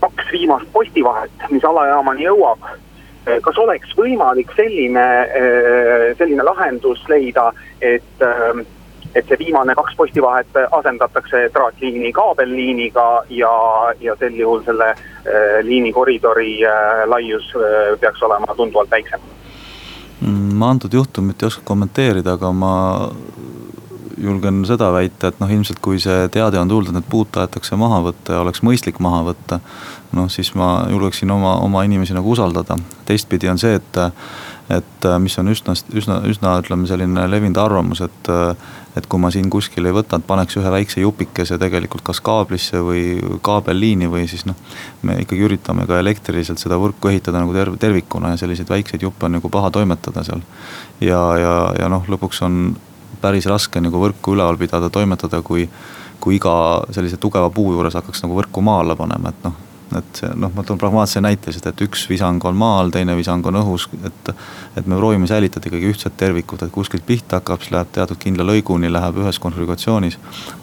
kaks 0.00 0.28
viimast 0.32 0.68
postivahet, 0.72 1.32
mis 1.50 1.64
alajaamani 1.64 2.22
jõuab 2.28 2.62
kas 3.42 3.58
oleks 3.58 3.96
võimalik 3.98 4.52
selline, 4.54 5.06
selline 6.18 6.46
lahendus 6.46 7.02
leida, 7.08 7.48
et 7.80 8.22
et 9.14 9.28
see 9.28 9.38
viimane 9.38 9.74
kaks 9.78 9.96
postivahet 9.96 10.58
asendatakse 10.70 11.48
traatliini 11.52 12.12
kaabelliiniga 12.12 13.06
ja, 13.30 13.52
ja 14.00 14.16
sel 14.18 14.34
juhul 14.38 14.64
selle 14.66 14.90
äh, 14.90 15.60
liinikoridori 15.62 16.58
äh, 16.66 17.04
laius 17.06 17.52
äh, 17.56 17.94
peaks 18.00 18.22
olema 18.22 18.54
tunduvalt 18.56 18.90
väiksem. 18.90 19.20
Mm, 20.20 20.54
ma 20.58 20.70
antud 20.70 20.94
juhtumit 20.94 21.42
ei 21.42 21.46
oska 21.46 21.62
kommenteerida, 21.64 22.38
aga 22.38 22.52
ma 22.52 22.74
julgen 24.18 24.62
seda 24.68 24.90
väita, 24.94 25.30
et 25.30 25.40
noh, 25.42 25.50
ilmselt 25.50 25.80
kui 25.84 26.00
see 26.02 26.28
teade 26.32 26.60
on 26.60 26.70
tulnud, 26.70 26.92
et 26.92 27.00
need 27.00 27.10
puud 27.10 27.30
tahetakse 27.34 27.78
maha 27.80 28.00
võtta 28.08 28.36
ja 28.36 28.42
oleks 28.44 28.64
mõistlik 28.66 29.00
maha 29.04 29.22
võtta. 29.30 29.60
noh, 30.14 30.28
siis 30.30 30.52
ma 30.54 30.86
julgeksin 30.90 31.30
oma, 31.34 31.56
oma 31.64 31.82
inimesi 31.84 32.14
nagu 32.14 32.30
usaldada, 32.30 32.76
teistpidi 33.06 33.50
on 33.50 33.58
see, 33.58 33.74
et 33.80 34.02
et 34.72 35.06
mis 35.20 35.34
on 35.38 35.50
üsna, 35.52 35.74
üsna, 35.92 36.22
üsna 36.24 36.54
ütleme 36.62 36.86
selline 36.88 37.26
levinud 37.28 37.58
arvamus, 37.60 38.00
et 38.00 38.30
et 38.96 39.06
kui 39.10 39.18
ma 39.18 39.30
siin 39.34 39.48
kuskil 39.50 39.88
ei 39.88 39.94
võta, 39.94 40.20
et 40.20 40.26
paneks 40.26 40.54
ühe 40.60 40.70
väikse 40.70 41.02
jupikese 41.02 41.58
tegelikult 41.58 42.04
kas 42.06 42.20
kaablisse 42.24 42.78
või 42.84 43.18
kaabelliini 43.42 44.06
või 44.10 44.28
siis 44.30 44.46
noh. 44.46 44.56
me 45.02 45.18
ikkagi 45.24 45.42
üritame 45.48 45.86
ka 45.90 45.98
elektriliselt 45.98 46.62
seda 46.62 46.78
võrku 46.78 47.10
ehitada 47.10 47.42
nagu 47.42 47.54
terv-, 47.56 47.78
tervikuna 47.80 48.32
ja 48.32 48.40
selliseid 48.40 48.70
väikseid 48.70 49.02
juppe 49.02 49.26
on 49.26 49.34
nagu 49.40 49.50
paha 49.50 49.72
toimetada 49.74 50.22
seal. 50.24 50.44
ja, 51.00 51.20
ja, 51.42 51.54
ja 51.80 51.90
noh, 51.90 52.06
lõpuks 52.08 52.42
on 52.46 52.76
päris 53.24 53.48
raske 53.50 53.80
nagu 53.80 54.00
võrku 54.04 54.36
üleval 54.36 54.60
pidada, 54.60 54.92
toimetada, 54.92 55.42
kui 55.42 55.68
kui 56.24 56.38
iga 56.38 56.56
sellise 56.94 57.20
tugeva 57.20 57.52
puu 57.52 57.74
juures 57.74 57.98
hakkaks 57.98 58.24
nagu 58.24 58.38
võrku 58.38 58.64
maa 58.64 58.80
alla 58.80 58.96
panema, 58.96 59.28
et 59.34 59.42
noh, 59.44 59.56
et 59.98 60.20
noh, 60.40 60.50
ma 60.54 60.62
toon 60.66 60.78
pragmaatse 60.80 61.20
näite 61.22 61.50
lihtsalt, 61.50 61.68
et 61.74 61.82
üks 61.84 62.06
visang 62.08 62.42
on 62.48 62.56
maal, 62.58 62.88
teine 62.94 63.14
visang 63.18 63.44
on 63.46 63.60
õhus, 63.60 63.84
et. 64.06 64.30
et 64.74 64.88
me 64.90 64.96
proovime 64.98 65.28
säilitada 65.30 65.68
ikkagi 65.68 65.90
ühtset 65.92 66.16
tervikut, 66.18 66.64
et 66.64 66.72
kuskilt 66.74 67.04
pihta 67.06 67.38
hakkab, 67.38 67.60
siis 67.62 67.74
läheb 67.76 67.92
teatud 67.94 68.18
kindla 68.18 68.46
lõiguni, 68.48 68.90
läheb 68.90 69.20
ühes 69.22 69.38
konfiguratsioonis. 69.42 70.18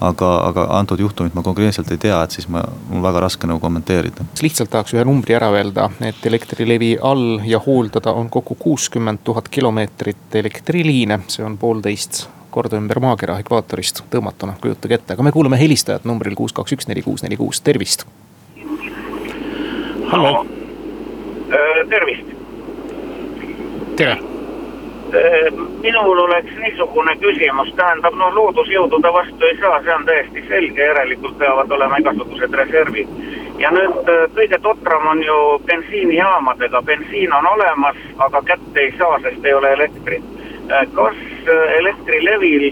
aga, 0.10 0.32
aga 0.50 0.66
antud 0.80 1.00
juhtumit 1.00 1.38
ma 1.38 1.46
konkreetselt 1.46 1.94
ei 1.94 2.02
tea, 2.02 2.18
et 2.26 2.36
siis 2.36 2.50
ma, 2.52 2.66
mul 2.90 3.06
väga 3.06 3.24
raske 3.28 3.48
nagu 3.48 3.62
kommenteerida. 3.64 4.26
lihtsalt 4.42 4.74
tahaks 4.74 4.98
ühe 4.98 5.06
numbri 5.08 5.38
ära 5.38 5.54
öelda, 5.54 5.92
et 6.02 6.26
Elektrilevi 6.26 6.98
all 7.02 7.40
ja 7.46 7.62
hooldada 7.62 8.18
on 8.18 8.30
kokku 8.30 8.58
kuuskümmend 8.60 9.24
tuhat 9.24 9.50
kilomeetrit 9.50 10.42
elektriliine, 10.44 11.22
see 11.32 11.46
on 11.46 11.58
poolteist 11.62 12.26
korda 12.52 12.78
ümber 12.78 13.00
maakera 13.04 13.40
ekvaatorist 13.42 14.04
tõmmatuna, 14.12 14.58
kujutage 14.62 15.00
ette, 15.00 15.16
aga 15.16 15.24
me 15.24 15.32
kuulame 15.32 15.60
helistajat 15.60 16.06
numbril 16.06 16.36
kuus, 16.36 16.54
kaks, 16.54 16.78
üks, 16.78 16.92
neli, 16.92 17.04
kuus, 17.06 17.24
neli, 17.24 17.40
kuus, 17.40 17.64
tervist 17.64 18.06
hallo. 20.12 20.46
Äh, 21.54 21.88
tervist. 21.90 22.26
tere. 23.96 24.12
Äh, 24.12 25.54
minul 25.82 26.18
oleks 26.18 26.52
niisugune 26.60 27.16
küsimus, 27.20 27.72
tähendab 27.76 28.16
noh, 28.16 28.34
loodusjõudude 28.36 29.12
vastu 29.14 29.48
ei 29.48 29.58
saa, 29.60 29.80
see 29.84 29.94
on 29.96 30.06
täiesti 30.08 30.44
selge, 30.48 30.86
järelikult 30.86 31.38
peavad 31.40 31.72
olema 31.72 32.00
igasugused 32.00 32.54
reservid. 32.54 33.08
ja 33.60 33.72
nüüd 33.72 34.12
äh, 34.12 34.24
kõige 34.36 34.60
totram 34.64 35.08
on 35.08 35.24
ju 35.24 35.38
bensiinijaamadega, 35.66 36.82
bensiin 36.82 37.34
on 37.34 37.48
olemas, 37.48 37.98
aga 38.18 38.42
kätte 38.52 38.80
ei 38.80 38.94
saa, 38.98 39.20
sest 39.24 39.46
ei 39.46 39.54
ole 39.54 39.74
elektrit. 39.74 40.24
Kas 40.94 41.16
Elektrilevil 41.78 42.72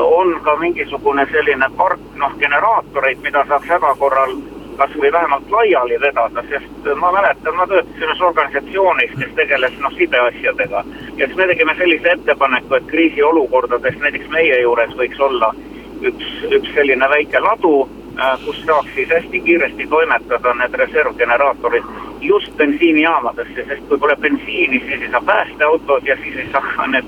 on 0.00 0.40
ka 0.44 0.56
mingisugune 0.56 1.26
selline 1.32 1.66
park 1.76 2.00
noh, 2.16 2.32
generaatoreid, 2.38 3.20
mida 3.22 3.44
saaks 3.48 3.68
häda 3.68 3.94
korral 3.98 4.34
kasvõi 4.80 5.12
vähemalt 5.12 5.50
laiali 5.50 6.00
vedada, 6.00 6.42
sest 6.48 6.86
ma 6.96 7.12
mäletan, 7.12 7.56
ma 7.56 7.66
töötasin 7.68 8.06
ühes 8.06 8.22
organisatsioonis, 8.28 9.12
kes 9.18 9.34
tegeles 9.36 9.74
noh 9.84 9.92
sideasjadega. 9.98 10.84
ja 11.16 11.26
siis 11.26 11.36
me 11.36 11.46
tegime 11.46 11.74
sellise 11.78 12.14
ettepaneku, 12.16 12.74
et 12.74 12.86
kriisiolukordades 12.92 13.98
näiteks 14.04 14.30
meie 14.36 14.60
juures 14.60 14.94
võiks 15.02 15.20
olla 15.28 15.52
üks, 16.00 16.30
üks 16.58 16.72
selline 16.74 17.08
väike 17.12 17.42
ladu, 17.44 17.74
äh, 18.16 18.38
kus 18.44 18.62
saaks 18.66 18.94
siis 18.94 19.12
hästi 19.16 19.40
kiiresti 19.48 19.86
toimetada 19.86 20.54
need 20.62 20.80
reservgeneraatorid 20.84 21.92
just 22.20 22.56
bensiinijaamadesse, 22.56 23.64
sest 23.68 23.88
kui 23.88 23.98
pole 23.98 24.16
bensiini, 24.16 24.82
siis 24.86 25.02
ei 25.02 25.10
saa 25.10 25.22
päästeautod 25.26 26.06
ja 26.06 26.16
siis 26.22 26.36
ei 26.36 26.48
saa 26.52 26.86
need 26.94 27.04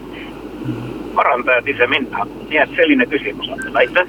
parandajad 1.15 1.69
ise 1.69 1.87
minna. 1.87 2.27
nii 2.49 2.59
et 2.59 2.77
selline 2.77 3.07
küsimus 3.07 3.49
on, 3.53 3.65
aitäh 3.77 4.09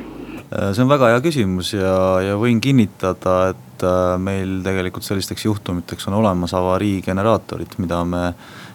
Äh, 0.53 0.73
see 0.75 0.83
on 0.83 0.91
väga 0.91 1.09
hea 1.13 1.21
küsimus 1.23 1.71
ja, 1.73 1.95
ja 2.21 2.37
võin 2.37 2.59
kinnitada, 2.61 3.53
et 3.53 3.85
äh, 3.87 4.15
meil 4.21 4.59
tegelikult 4.65 5.05
sellisteks 5.05 5.47
juhtumiteks 5.47 6.09
on 6.11 6.19
olemas 6.19 6.53
avariigeneraatorid, 6.57 7.77
mida 7.81 8.03
me 8.05 8.23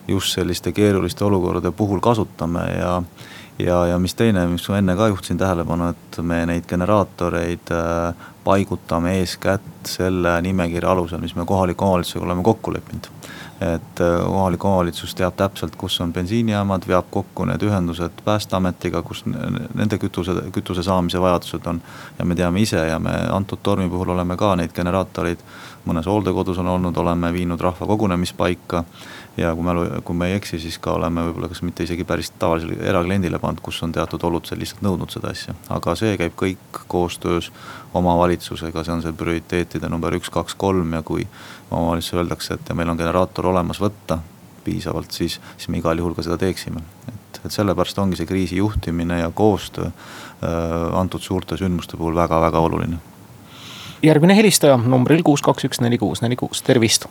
just 0.08 0.34
selliste 0.34 0.72
keeruliste 0.74 1.26
olukordade 1.28 1.70
puhul 1.76 2.02
kasutame 2.02 2.64
ja. 2.78 3.00
Ja, 3.58 3.86
ja 3.86 3.98
mis 3.98 4.14
teine, 4.14 4.46
mis 4.50 4.68
ma 4.68 4.78
enne 4.78 4.96
ka 4.96 5.08
juhtisin 5.12 5.38
tähelepanu, 5.38 5.92
et 5.94 6.18
me 6.22 6.42
neid 6.46 6.66
generaatoreid 6.70 7.72
äh, 7.74 8.26
paigutame 8.44 9.18
eeskätt 9.20 9.88
selle 9.98 10.38
nimekirja 10.42 10.92
alusel, 10.92 11.20
mis 11.20 11.36
me 11.36 11.46
kohaliku 11.46 11.84
omavalitsusega 11.84 12.26
oleme 12.26 12.46
kokku 12.46 12.72
leppinud 12.72 13.10
et 13.60 14.00
äh, 14.00 14.26
kohalik 14.26 14.64
omavalitsus 14.64 15.14
teab 15.18 15.34
täpselt, 15.36 15.74
kus 15.76 15.96
on 16.00 16.12
bensiinijaamad, 16.14 16.84
veab 16.86 17.08
kokku 17.10 17.46
need 17.48 17.62
ühendused 17.66 18.20
päästeametiga, 18.24 19.02
kus 19.02 19.24
nende 19.26 19.98
kütuse, 19.98 20.36
kütuse 20.54 20.84
saamise 20.86 21.20
vajadused 21.20 21.66
on. 21.66 21.80
ja 22.18 22.24
me 22.24 22.34
teame 22.38 22.62
ise 22.62 22.86
ja 22.86 22.98
me 22.98 23.16
antud 23.34 23.58
tormi 23.62 23.88
puhul 23.90 24.14
oleme 24.14 24.36
ka 24.36 24.54
neid 24.56 24.74
generaatoreid 24.74 25.42
mõnes 25.88 26.06
hooldekodus 26.06 26.58
on 26.62 26.68
olnud, 26.68 26.96
oleme 26.96 27.32
viinud 27.32 27.60
rahva 27.60 27.86
kogunemispaika. 27.86 28.84
Ja 29.38 29.54
kui 29.54 29.64
mälu, 29.64 29.84
kui 30.04 30.16
ma 30.18 30.26
ei 30.26 30.36
eksi, 30.38 30.58
siis 30.60 30.78
ka 30.82 30.96
oleme 30.98 31.22
võib-olla 31.28 31.48
kas 31.50 31.60
mitte 31.62 31.84
isegi 31.86 32.04
päris 32.06 32.30
tavalisele 32.40 32.78
erakliendile 32.90 33.38
pannud, 33.38 33.60
kus 33.64 33.78
on 33.86 33.92
teatud 33.94 34.22
olud 34.26 34.48
lihtsalt 34.50 34.82
nõudnud 34.82 35.12
seda 35.14 35.30
asja. 35.34 35.54
aga 35.74 35.94
see 35.98 36.16
käib 36.18 36.34
kõik 36.38 36.80
koostöös 36.90 37.52
omavalitsusega, 37.98 38.84
see 38.84 38.96
on 38.96 39.04
see 39.04 39.14
prioriteetide 39.16 39.90
number 39.90 40.16
üks, 40.18 40.32
kaks, 40.34 40.56
kolm 40.58 40.96
ja 40.98 41.02
kui 41.06 41.26
omavalitsusele 41.70 42.24
öeldakse, 42.24 42.58
et 42.58 42.74
meil 42.74 42.90
on 42.90 42.98
generaator 42.98 43.52
olemas 43.52 43.80
võtta 43.82 44.18
piisavalt, 44.64 45.14
siis, 45.14 45.38
siis 45.56 45.68
me 45.68 45.78
igal 45.78 45.98
juhul 45.98 46.16
ka 46.18 46.26
seda 46.26 46.38
teeksime. 46.40 46.82
et, 47.08 47.40
et 47.44 47.54
sellepärast 47.54 47.98
ongi 48.02 48.18
see 48.18 48.26
kriisi 48.26 48.58
juhtimine 48.58 49.20
ja 49.20 49.30
koostöö 49.30 49.86
äh, 49.86 50.98
antud 50.98 51.22
suurte 51.22 51.56
sündmuste 51.56 51.96
puhul 51.96 52.18
väga-väga 52.18 52.58
oluline 52.58 52.98
järgmine 54.02 54.36
helistaja 54.36 54.76
numbril 54.76 55.22
kuus, 55.26 55.42
kaks, 55.42 55.64
üks, 55.66 55.80
neli, 55.82 55.98
kuus, 55.98 56.22
neli, 56.22 56.36
kuus, 56.38 56.62
tervist. 56.62 57.08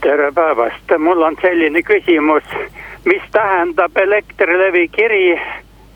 Tere 0.00 0.32
päevast, 0.32 0.98
mul 0.98 1.22
on 1.22 1.36
selline 1.42 1.82
küsimus, 1.82 2.44
mis 3.04 3.22
tähendab 3.32 3.96
Elektrilevi 3.96 4.88
kiri 4.88 5.40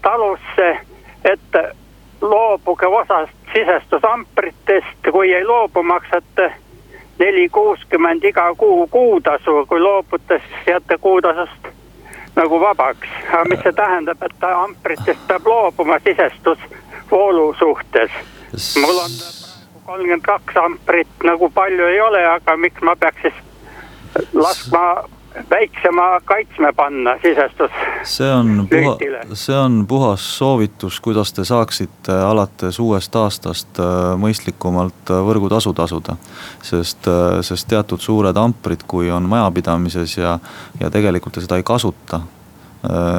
talusse, 0.03 0.79
et 1.25 1.57
loobuge 2.21 2.87
osast 2.87 3.33
sisestusampritest, 3.53 5.11
kui 5.13 5.33
ei 5.33 5.45
loobu, 5.45 5.83
maksate 5.83 6.53
neli 7.19 7.49
kuuskümmend 7.49 8.25
iga 8.25 8.55
kuu 8.55 8.87
kuutasu, 8.87 9.67
kui 9.69 9.81
loobute, 9.81 10.39
siis 10.39 10.67
jääte 10.67 10.99
kuutasust 10.99 11.69
nagu 12.37 12.61
vabaks. 12.61 13.09
aga 13.33 13.45
mis 13.45 13.61
see 13.63 13.73
tähendab, 13.73 14.23
et 14.23 14.45
ampritest 14.45 15.27
peab 15.29 15.47
loobuma 15.47 15.99
sisestusvoolu 15.99 17.55
suhtes? 17.59 18.11
mul 18.81 18.99
on 18.99 19.11
kolmkümmend 19.85 20.23
kaks 20.23 20.57
amprit 20.57 21.09
nagu 21.25 21.51
palju 21.51 21.87
ei 21.87 22.01
ole, 22.01 22.27
aga 22.27 22.57
miks 22.57 22.83
ma 22.83 22.97
peaks 22.97 23.23
siis 23.23 23.35
laskma 24.35 25.05
väiksema 25.51 26.21
kaitsme 26.25 26.73
panna 26.73 27.19
sisestus. 27.23 27.71
see 28.03 28.33
on 28.33 28.69
puha, 28.71 28.99
see 29.33 29.57
on 29.59 29.87
puhas 29.87 30.39
soovitus, 30.39 31.01
kuidas 31.01 31.33
te 31.33 31.45
saaksite 31.45 32.13
alates 32.13 32.79
uuest 32.79 33.17
aastast 33.17 33.81
äh, 33.83 34.15
mõistlikumalt 34.19 35.11
äh, 35.11 35.25
võrgutasu 35.27 35.73
tasuda. 35.73 36.17
sest, 36.63 37.09
äh, 37.09 37.41
sest 37.43 37.69
teatud 37.69 38.01
suured 38.01 38.37
amprid, 38.37 38.87
kui 38.87 39.11
on 39.11 39.29
majapidamises 39.29 40.19
ja, 40.19 40.39
ja 40.81 40.91
tegelikult 40.91 41.35
te 41.35 41.45
seda 41.45 41.59
ei 41.59 41.67
kasuta 41.67 42.21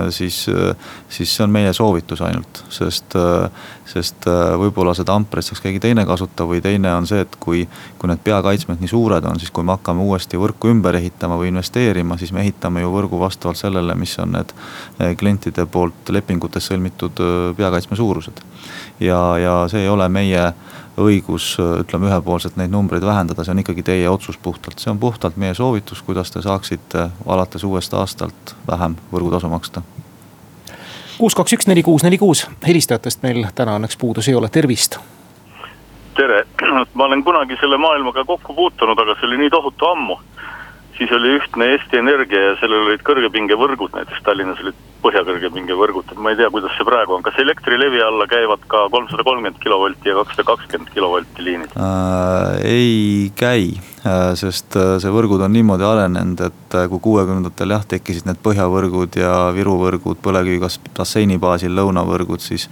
siis, 0.10 0.50
äh, 0.50 0.75
siis 1.10 1.31
see 1.36 1.43
on 1.43 1.53
meie 1.53 1.74
soovitus 1.74 2.22
ainult, 2.22 2.62
sest, 2.69 3.15
äh, 3.15 3.50
sest 3.89 4.27
võib-olla 4.60 4.95
seda 4.98 5.15
amprit 5.15 5.45
saaks 5.45 5.62
keegi 5.63 5.79
teine 5.84 6.05
kasutada 6.05 6.48
või 6.50 6.62
teine 6.63 6.93
on 6.95 7.07
see, 7.07 7.22
et 7.25 7.38
kui, 7.39 7.63
kui 8.00 8.10
need 8.10 8.22
peakaitsmed 8.25 8.81
nii 8.81 8.91
suured 8.91 9.25
on, 9.29 9.39
siis 9.39 9.53
kui 9.55 9.65
me 9.65 9.75
hakkame 9.75 10.05
uuesti 10.05 10.39
võrku 10.41 10.72
ümber 10.74 10.98
ehitama 11.00 11.38
või 11.39 11.51
investeerima, 11.53 12.17
siis 12.17 12.34
me 12.36 12.43
ehitame 12.45 12.84
ju 12.84 12.93
võrgu 12.93 13.19
vastavalt 13.22 13.62
sellele, 13.62 13.95
mis 13.95 14.17
on 14.19 14.36
need 14.38 14.53
klientide 15.19 15.67
poolt 15.72 16.10
lepingutes 16.10 16.72
sõlmitud 16.72 17.22
peakaitsme 17.57 17.98
suurused. 17.98 18.41
ja, 19.00 19.19
ja 19.38 19.57
see 19.72 19.86
ei 19.86 19.89
ole 19.89 20.10
meie 20.10 20.50
õigus, 20.97 21.55
ütleme 21.59 22.09
ühepoolselt 22.09 22.55
neid 22.59 22.71
numbreid 22.71 23.03
vähendada, 23.05 23.43
see 23.43 23.53
on 23.55 23.61
ikkagi 23.63 23.83
teie 23.83 24.09
otsus 24.09 24.37
puhtalt, 24.37 24.79
see 24.79 24.91
on 24.91 24.99
puhtalt 24.99 25.37
meie 25.37 25.53
soovitus, 25.53 26.01
kuidas 26.05 26.31
te 26.31 26.41
saaksite 26.41 27.09
alates 27.25 27.63
uuest 27.63 27.93
aastalt 27.93 28.55
vähem 28.67 28.96
võrgutasu 29.11 29.51
maksta. 29.51 29.81
kuus, 31.17 31.35
kaks, 31.35 31.53
üks, 31.53 31.67
neli, 31.67 31.83
kuus, 31.83 32.03
neli, 32.03 32.17
kuus, 32.17 32.46
helistajatest 32.67 33.24
meil 33.24 33.46
täna 33.55 33.75
õnneks 33.79 33.98
puudus 34.00 34.27
ei 34.27 34.35
ole, 34.35 34.50
tervist. 34.50 35.00
tere, 36.15 36.46
ma 36.98 37.09
olen 37.09 37.24
kunagi 37.24 37.59
selle 37.59 37.77
maailmaga 37.77 38.25
kokku 38.25 38.53
puutunud, 38.53 39.00
aga 39.00 39.20
see 39.20 39.27
oli 39.27 39.43
nii 39.43 39.50
tohutu 39.50 39.91
ammu 39.91 40.20
siis 40.98 41.12
oli 41.12 41.36
ühtne 41.38 41.68
Eesti 41.74 42.00
Energia 42.00 42.42
ja 42.50 42.58
sellel 42.60 42.88
olid 42.88 43.03
kõrgepingevõrgud, 43.05 43.96
näiteks 43.96 44.24
Tallinnas 44.24 44.62
olid 44.64 44.77
põhjakõrgepingevõrgud, 45.03 46.12
et 46.12 46.22
ma 46.22 46.31
ei 46.31 46.40
tea, 46.40 46.48
kuidas 46.53 46.74
see 46.77 46.88
praegu 46.88 47.18
on, 47.18 47.25
kas 47.25 47.38
Elektrilevi 47.42 48.01
alla 48.01 48.27
käivad 48.29 48.64
ka 48.72 48.86
kolmsada 48.94 49.25
kolmkümmend 49.27 49.60
kilovolti 49.64 50.10
ja 50.10 50.16
kakssada 50.22 50.48
kakskümmend 50.48 50.94
kilovolti 50.96 51.46
liinid 51.46 51.75
äh,? 51.75 52.55
ei 52.66 53.31
käi 53.38 53.68
äh,, 53.75 54.31
sest 54.40 54.77
äh, 54.79 54.96
see 55.03 55.14
võrgud 55.14 55.44
on 55.46 55.53
niimoodi 55.55 55.88
arenenud, 55.88 56.46
et 56.48 56.79
äh, 56.79 56.88
kui 56.92 57.03
kuuekümnendatel 57.10 57.75
jah, 57.75 57.86
tekkisid 57.96 58.29
need 58.29 58.42
põhjavõrgud 58.46 59.20
ja 59.20 59.36
Viru 59.55 59.77
võrgud 59.84 60.22
põlevkivi 60.25 60.72
basseini 60.98 61.40
baasil 61.42 61.75
lõunavõrgud, 61.75 62.44
siis 62.44 62.70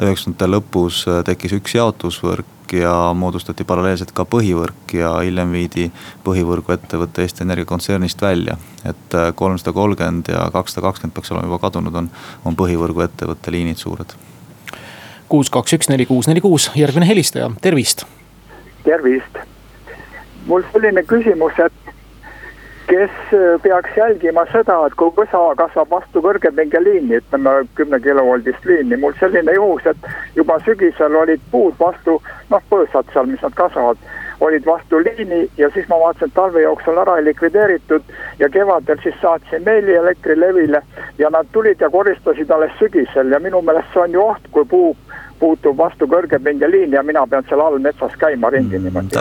üheksakümnendate 0.00 0.50
lõpus 0.56 1.04
tekkis 1.26 1.58
üks 1.58 1.76
jaotusvõrk 1.76 2.53
ja 2.72 3.12
moodustati 3.14 3.64
paralleelselt 3.64 4.12
ka 4.16 4.24
põhivõrk 4.24 4.94
ja 4.98 5.10
hiljem 5.20 5.52
viidi 5.52 5.90
põhivõrguettevõte 6.24 7.22
Eesti 7.22 7.44
Energia 7.44 7.68
kontsernist 7.68 8.22
välja. 8.22 8.56
et 8.84 9.14
äh, 9.14 9.32
kolmsada 9.34 9.72
kolmkümmend 9.72 10.28
ja 10.28 10.50
kakssada 10.52 10.86
kakskümmend 10.86 11.14
peaks 11.14 11.32
olema 11.32 11.46
juba 11.46 11.58
kadunud, 11.58 11.94
on, 11.94 12.10
on 12.44 12.56
põhivõrguettevõtte 12.56 13.52
liinid 13.52 13.76
suured. 13.76 14.14
kuus, 15.28 15.50
kaks, 15.50 15.72
üks, 15.72 15.88
neli, 15.88 16.06
kuus, 16.06 16.28
neli, 16.28 16.40
kuus, 16.40 16.70
järgmine 16.74 17.08
helistaja, 17.08 17.50
tervist. 17.60 18.04
tervist, 18.84 19.38
mul 20.46 20.62
selline 20.72 21.02
küsimus, 21.02 21.58
et 21.58 21.83
kes 22.86 23.10
äh, 23.32 23.60
peaks 23.62 23.96
jälgima 23.96 24.44
seda, 24.52 24.76
et 24.86 24.94
kui 24.98 25.12
võsa 25.16 25.40
kasvab 25.58 25.90
vastu 25.90 26.22
kõrgepingeliini, 26.24 27.20
ütleme 27.22 27.54
kümne 27.78 28.00
kilovoldist 28.00 28.66
liini, 28.68 28.98
mul 29.00 29.16
selline 29.20 29.54
juhus, 29.56 29.86
et 29.86 30.10
juba 30.36 30.58
sügisel 30.66 31.16
olid 31.22 31.40
puud 31.50 31.74
vastu, 31.80 32.20
noh, 32.50 32.68
põõsad 32.70 33.08
seal, 33.12 33.30
mis 33.30 33.42
nad 33.42 33.56
kasvavad, 33.56 34.00
olid 34.44 34.66
vastu 34.66 35.00
liini 35.00 35.44
ja 35.58 35.70
siis 35.74 35.88
ma 35.88 35.98
vaatasin, 36.02 36.28
et 36.28 36.36
talve 36.36 36.62
jooksul 36.62 36.98
ära 37.00 37.16
ei 37.18 37.28
likvideeritud 37.30 38.14
ja 38.38 38.48
kevadel 38.52 39.00
siis 39.02 39.16
saatsin 39.22 39.64
meili 39.64 39.94
Elektrilevile 39.96 40.82
ja 41.18 41.30
nad 41.30 41.46
tulid 41.52 41.80
ja 41.80 41.90
koristasid 41.90 42.50
alles 42.50 42.74
sügisel 42.78 43.30
ja 43.30 43.40
minu 43.40 43.62
meelest 43.62 43.94
see 43.94 44.02
on 44.02 44.16
ju 44.18 44.24
oht, 44.24 44.50
kui 44.50 44.64
puu 44.64 44.96
puutub 45.38 45.78
vastu 45.78 46.08
kõrgepingeliini 46.10 46.98
ja 46.98 47.02
mina 47.02 47.26
pean 47.26 47.46
seal 47.48 47.62
all 47.62 47.78
metsas 47.78 48.12
käima 48.18 48.50
ringi 48.54 48.78
mm, 48.78 48.84
niimoodi 48.88 49.16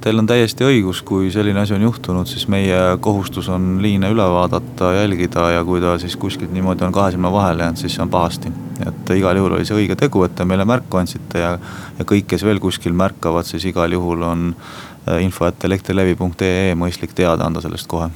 Teil 0.00 0.18
on 0.20 0.28
täiesti 0.30 0.62
õigus, 0.62 1.00
kui 1.02 1.26
selline 1.34 1.58
asi 1.58 1.74
on 1.74 1.82
juhtunud, 1.82 2.28
siis 2.30 2.44
meie 2.48 2.76
kohustus 3.02 3.48
on 3.50 3.80
liine 3.82 4.12
üle 4.12 4.22
vaadata, 4.30 4.92
jälgida 4.94 5.48
ja 5.50 5.64
kui 5.66 5.80
ta 5.82 5.96
siis 5.98 6.14
kuskilt 6.16 6.52
niimoodi 6.54 6.84
on 6.86 6.94
kahe 6.94 7.10
silma 7.10 7.32
vahele 7.34 7.64
jäänud, 7.66 7.80
siis 7.80 7.96
see 7.96 8.04
on 8.04 8.10
pahasti. 8.10 8.52
et 8.86 9.10
igal 9.10 9.36
juhul 9.36 9.56
oli 9.56 9.66
see 9.66 9.74
õige 9.74 9.96
tegu, 9.98 10.22
et 10.22 10.36
te 10.38 10.44
meile 10.46 10.64
märku 10.64 11.00
andsite 11.00 11.42
ja, 11.42 11.50
ja 11.98 12.06
kõik, 12.06 12.28
kes 12.30 12.44
veel 12.46 12.60
kuskil 12.62 12.94
märkavad, 12.94 13.48
siis 13.48 13.64
igal 13.66 13.92
juhul 13.92 14.22
on 14.22 14.52
äh, 14.54 15.18
info, 15.24 15.48
et 15.50 15.66
elektrilevi.ee 15.66 16.78
mõistlik 16.78 17.16
teada 17.18 17.50
anda 17.50 17.60
sellest 17.64 17.90
kohe. 17.90 18.06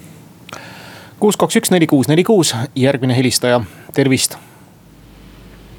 kuus, 1.19 1.37
kaks, 1.37 1.59
üks, 1.65 1.75
neli, 1.75 1.91
kuus, 1.91 2.07
neli, 2.09 2.23
kuus, 2.23 2.55
järgmine 2.79 3.17
helistaja, 3.19 3.59
tervist. 3.95 4.39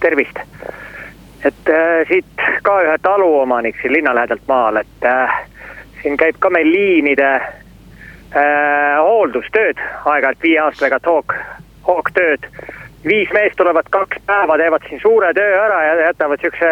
tervist, 0.04 0.44
et 1.48 1.72
äh, 1.72 2.04
siit 2.12 2.46
ka 2.64 2.78
ühe 2.84 3.00
taluomanik 3.02 3.80
siin 3.80 3.96
linna 3.96 4.16
lähedalt 4.20 4.44
maal, 4.52 4.84
et 4.84 5.08
äh, 5.08 5.40
siin 6.04 6.18
käib 6.20 6.40
ka 6.40 6.52
meil 6.52 6.70
liinide 6.72 7.30
äh, 7.34 8.96
hooldustööd, 9.00 9.80
aeg-ajalt 10.06 10.44
viie 10.44 10.60
aastaga 10.62 11.00
hoog, 11.06 11.36
hoogtööd. 11.88 12.48
viis 13.08 13.32
meest 13.36 13.58
tulevad 13.60 13.88
kaks 13.92 14.20
päeva, 14.28 14.58
teevad 14.58 14.84
siin 14.88 15.02
suure 15.02 15.34
töö 15.36 15.56
ära 15.60 15.80
ja 15.84 15.96
jätavad 16.08 16.40
siukse 16.42 16.70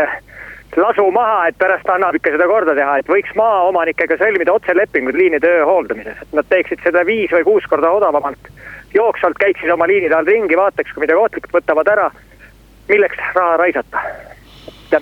lasu 0.80 1.12
maha, 1.12 1.48
et 1.48 1.58
pärast 1.60 1.90
annab 1.90 2.16
ikka 2.16 2.32
seda 2.36 2.48
korda 2.48 2.76
teha, 2.76 2.98
et 3.00 3.10
võiks 3.12 3.34
maaomanikega 3.36 4.18
sõlmida 4.20 4.54
otselepingud 4.56 5.18
liinitöö 5.20 5.66
hooldamises, 5.68 6.22
et 6.22 6.36
nad 6.36 6.48
teeksid 6.50 6.84
seda 6.84 7.04
viis 7.08 7.32
või 7.32 7.44
kuus 7.44 7.68
korda 7.68 7.92
odavamalt. 7.92 8.52
jooksvalt 8.94 9.38
käiksid 9.40 9.72
oma 9.72 9.88
liinide 9.88 10.16
all 10.16 10.28
ringi, 10.28 10.58
vaataks, 10.58 10.94
kui 10.94 11.04
midagi 11.04 11.20
ohtlikku 11.20 11.58
võtavad 11.58 11.88
ära. 11.88 12.12
milleks 12.88 13.18
raha 13.36 13.58
raisata? 13.58 14.06
Äh, 14.94 15.02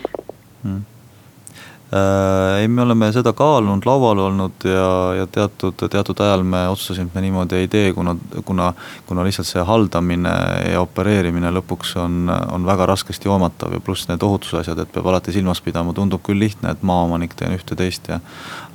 ei, 2.61 2.67
me 2.67 2.81
oleme 2.81 3.07
seda 3.13 3.31
kaalunud, 3.33 3.85
laual 3.85 4.19
olnud 4.27 4.65
ja, 4.67 4.89
ja 5.17 5.27
teatud, 5.27 5.73
teatud 5.89 6.19
ajal 6.21 6.43
me 6.45 6.61
otsustasime, 6.69 7.09
et 7.09 7.17
me 7.17 7.23
niimoodi 7.25 7.57
ei 7.57 7.67
tee, 7.71 7.93
kuna, 7.97 8.13
kuna, 8.45 8.67
kuna 9.09 9.25
lihtsalt 9.25 9.49
see 9.49 9.63
haldamine 9.65 10.33
ja 10.69 10.83
opereerimine 10.83 11.49
lõpuks 11.55 11.95
on, 12.03 12.29
on 12.29 12.69
väga 12.69 12.85
raskesti 12.91 13.29
joomatav 13.29 13.73
ja 13.73 13.81
pluss 13.81 14.05
need 14.11 14.23
ohutusasjad, 14.25 14.83
et 14.83 14.93
peab 14.93 15.09
alati 15.09 15.33
silmas 15.33 15.63
pidama, 15.65 15.95
tundub 15.97 16.21
küll 16.25 16.41
lihtne, 16.45 16.75
et 16.75 16.85
maaomanik 16.85 17.33
teen 17.39 17.57
ühte-teist 17.57 18.13
ja. 18.13 18.21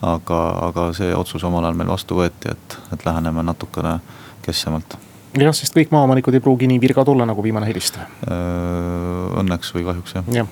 aga, 0.03 0.42
aga 0.72 0.90
see 0.98 1.14
otsus 1.14 1.46
omal 1.46 1.68
ajal 1.68 1.79
meil 1.79 1.94
vastu 1.94 2.18
võeti, 2.18 2.50
et, 2.50 2.79
et 2.96 3.07
läheneme 3.07 3.46
natukene 3.46 4.00
kesksemalt 4.42 4.98
jah, 5.38 5.55
sest 5.55 5.74
kõik 5.74 5.94
maaomanikud 5.94 6.35
ei 6.35 6.42
pruugi 6.42 6.66
nii 6.70 6.83
virgad 6.83 7.09
olla 7.11 7.27
nagu 7.27 7.42
viimane 7.42 7.66
helistaja. 7.66 8.07
Äh, 8.27 9.40
õnneks 9.42 9.72
või 9.74 9.87
kahjuks 9.87 10.18
jah. 10.18 10.31
jah 10.42 10.50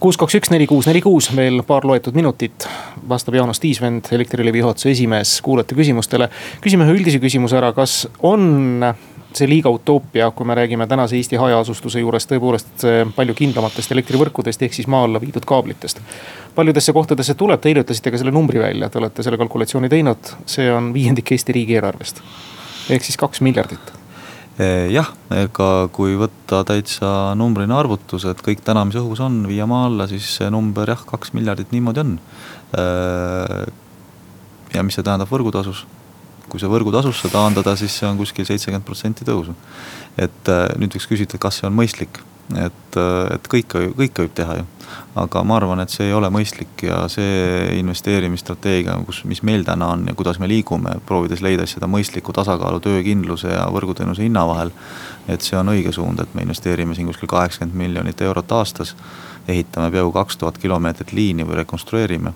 kuus, 0.00 0.16
kaks, 0.18 0.36
üks, 0.38 0.50
neli, 0.52 0.66
kuus, 0.70 0.86
neli, 0.88 1.02
kuus, 1.02 1.30
veel 1.36 1.62
paar 1.66 1.86
loetud 1.86 2.16
minutit. 2.16 2.68
vastab 3.08 3.34
Jaanus 3.34 3.60
Tiisvend, 3.60 4.10
Elektrilevi 4.12 4.62
juhatuse 4.62 4.90
esimees, 4.90 5.40
kuulate 5.42 5.74
küsimustele. 5.74 6.28
küsime 6.60 6.86
ühe 6.86 6.94
üldise 6.98 7.18
küsimuse 7.18 7.58
ära, 7.58 7.72
kas 7.72 8.06
on 8.22 8.94
see 9.34 9.48
liiga 9.48 9.70
utoopia, 9.70 10.30
kui 10.30 10.46
me 10.46 10.54
räägime 10.54 10.86
tänase 10.86 11.16
Eesti 11.16 11.36
hajaasustuse 11.36 12.00
juures 12.00 12.26
tõepoolest 12.30 12.86
palju 13.16 13.34
kindlamatest 13.34 13.92
elektrivõrkudest 13.92 14.62
ehk 14.62 14.74
siis 14.74 14.88
maa 14.88 15.04
alla 15.04 15.20
viidud 15.20 15.44
kaablitest. 15.44 16.00
paljudesse 16.54 16.92
kohtadesse 16.92 17.34
tuleb, 17.34 17.60
te 17.60 17.68
eile 17.68 17.84
ütlesite 17.84 18.10
ka 18.10 18.18
selle 18.18 18.32
numbri 18.32 18.58
välja, 18.58 18.88
te 18.88 18.98
olete 18.98 19.22
selle 19.22 19.38
kalkulatsiooni 19.38 19.88
teinud, 19.88 20.34
see 20.46 20.72
on 20.72 20.94
viiendik 20.94 21.32
Eesti 21.32 21.52
riigieelarvest. 21.52 22.22
ehk 22.90 23.04
siis 23.04 23.16
kaks 23.16 23.40
miljardit 23.40 23.97
Eh, 23.97 23.97
jah, 24.58 25.10
ega 25.30 25.68
kui 25.94 26.16
võtta 26.18 26.64
täitsa 26.66 27.34
numbrina 27.38 27.76
arvutus, 27.78 28.24
et 28.26 28.40
kõik 28.42 28.64
täna, 28.66 28.82
mis 28.88 28.98
õhus 28.98 29.20
on, 29.22 29.44
viia 29.46 29.68
maa 29.70 29.86
alla, 29.86 30.08
siis 30.10 30.26
see 30.38 30.48
number 30.50 30.90
jah, 30.90 31.04
kaks 31.06 31.30
miljardit 31.36 31.70
niimoodi 31.74 32.02
on. 32.02 32.16
Eh, 32.78 33.68
ja 34.74 34.82
mis 34.82 34.98
see 34.98 35.06
tähendab 35.06 35.30
võrgutasus? 35.30 35.86
kui 36.48 36.56
see 36.56 36.68
võrgutasusse 36.72 37.28
taandada, 37.28 37.74
siis 37.76 37.92
see 37.92 38.06
on 38.08 38.16
kuskil 38.16 38.46
seitsekümmend 38.48 38.86
protsenti 38.86 39.26
tõusu. 39.28 39.52
et 40.16 40.48
eh, 40.48 40.64
nüüd 40.80 40.94
võiks 40.96 41.06
küsida, 41.10 41.36
kas 41.38 41.60
see 41.60 41.68
on 41.68 41.76
mõistlik 41.76 42.22
et, 42.56 42.96
et 43.34 43.48
kõike, 43.50 43.88
kõike 43.96 44.24
võib 44.24 44.34
teha 44.34 44.58
ju. 44.60 44.66
aga 45.20 45.42
ma 45.44 45.56
arvan, 45.58 45.82
et 45.82 45.92
see 45.92 46.06
ei 46.08 46.14
ole 46.16 46.30
mõistlik 46.32 46.82
ja 46.86 47.02
see 47.12 47.76
investeerimisstrateegia, 47.76 48.94
kus, 49.04 49.20
mis 49.28 49.42
meil 49.44 49.64
täna 49.66 49.90
on 49.92 50.06
ja 50.08 50.14
kuidas 50.16 50.38
me 50.40 50.48
liigume, 50.48 50.94
proovides 51.06 51.42
leida 51.44 51.66
seda 51.68 51.90
mõistlikku 51.90 52.32
tasakaalu 52.32 52.80
töökindluse 52.80 53.52
ja 53.52 53.66
võrguteenuse 53.74 54.24
hinna 54.24 54.46
vahel. 54.48 54.72
et 55.28 55.44
see 55.44 55.58
on 55.58 55.68
õige 55.68 55.92
suund, 55.92 56.20
et 56.20 56.34
me 56.34 56.42
investeerime 56.46 56.94
siin 56.94 57.06
kuskil 57.10 57.28
kaheksakümmend 57.28 57.76
miljonit 57.76 58.20
eurot 58.20 58.52
aastas. 58.52 58.94
ehitame 59.48 59.90
peaaegu 59.90 60.12
kaks 60.12 60.36
tuhat 60.36 60.58
kilomeetrit 60.58 61.12
liini 61.12 61.44
või 61.44 61.60
rekonstrueerime. 61.60 62.32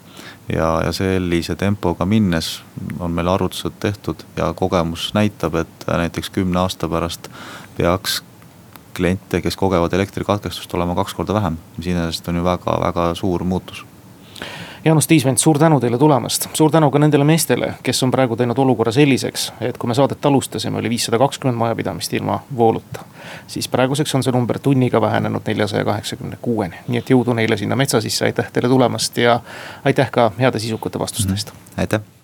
ja, 0.49 0.83
ja 0.85 0.93
sellise 0.93 1.57
tempoga 1.57 2.05
minnes 2.05 2.61
on 2.99 3.11
meil 3.11 3.29
arvutused 3.29 3.81
tehtud 3.81 4.25
ja 4.37 4.53
kogemus 4.53 5.15
näitab, 5.15 5.55
et 5.55 5.89
näiteks 5.89 6.31
kümne 6.31 6.61
aasta 6.61 6.89
pärast 6.89 7.31
peaks 7.77 8.23
kliente, 8.97 9.43
kes 9.43 9.57
kogevad 9.57 9.93
elektrikatkestust, 9.93 10.75
olema 10.75 10.95
kaks 10.95 11.15
korda 11.15 11.35
vähem, 11.35 11.57
mis 11.77 11.87
iseenesest 11.87 12.29
on 12.29 12.37
ju 12.37 12.45
väga-väga 12.45 13.15
suur 13.15 13.45
muutus. 13.45 13.85
Jaanus 14.85 15.07
Tiisvent, 15.07 15.39
suur 15.39 15.59
tänu 15.59 15.81
teile 15.81 15.99
tulemast, 15.99 16.49
suur 16.59 16.71
tänu 16.71 16.91
ka 16.91 16.99
nendele 16.99 17.25
meestele, 17.25 17.75
kes 17.87 18.03
on 18.03 18.11
praegu 18.11 18.37
teinud 18.37 18.59
olukorra 18.59 18.93
selliseks, 18.93 19.53
et 19.61 19.79
kui 19.79 19.89
me 19.89 19.95
saadet 19.95 20.27
alustasime, 20.27 20.79
oli 20.79 20.91
viissada 20.91 21.21
kakskümmend 21.23 21.59
majapidamist 21.59 22.13
ilma 22.19 22.41
vooluta. 22.57 23.05
siis 23.47 23.69
praeguseks 23.69 24.15
on 24.15 24.23
see 24.23 24.33
number 24.33 24.59
tunniga 24.59 25.01
vähenenud 25.01 25.47
neljasaja 25.47 25.85
kaheksakümne 25.85 26.39
kuueni, 26.43 26.83
nii 26.89 26.99
et 26.99 27.11
jõudu 27.15 27.37
neile 27.39 27.57
sinna 27.57 27.77
metsa 27.77 28.01
sisse, 28.01 28.25
aitäh 28.25 28.51
teile 28.53 28.69
tulemast 28.69 29.17
ja 29.17 29.41
aitäh 29.85 30.11
ka 30.11 30.33
heade 30.39 30.59
sisukate 30.59 30.99
vastuste 30.99 31.33
eest 31.33 31.55
mm. 31.55 31.81
aitäh 31.87 32.22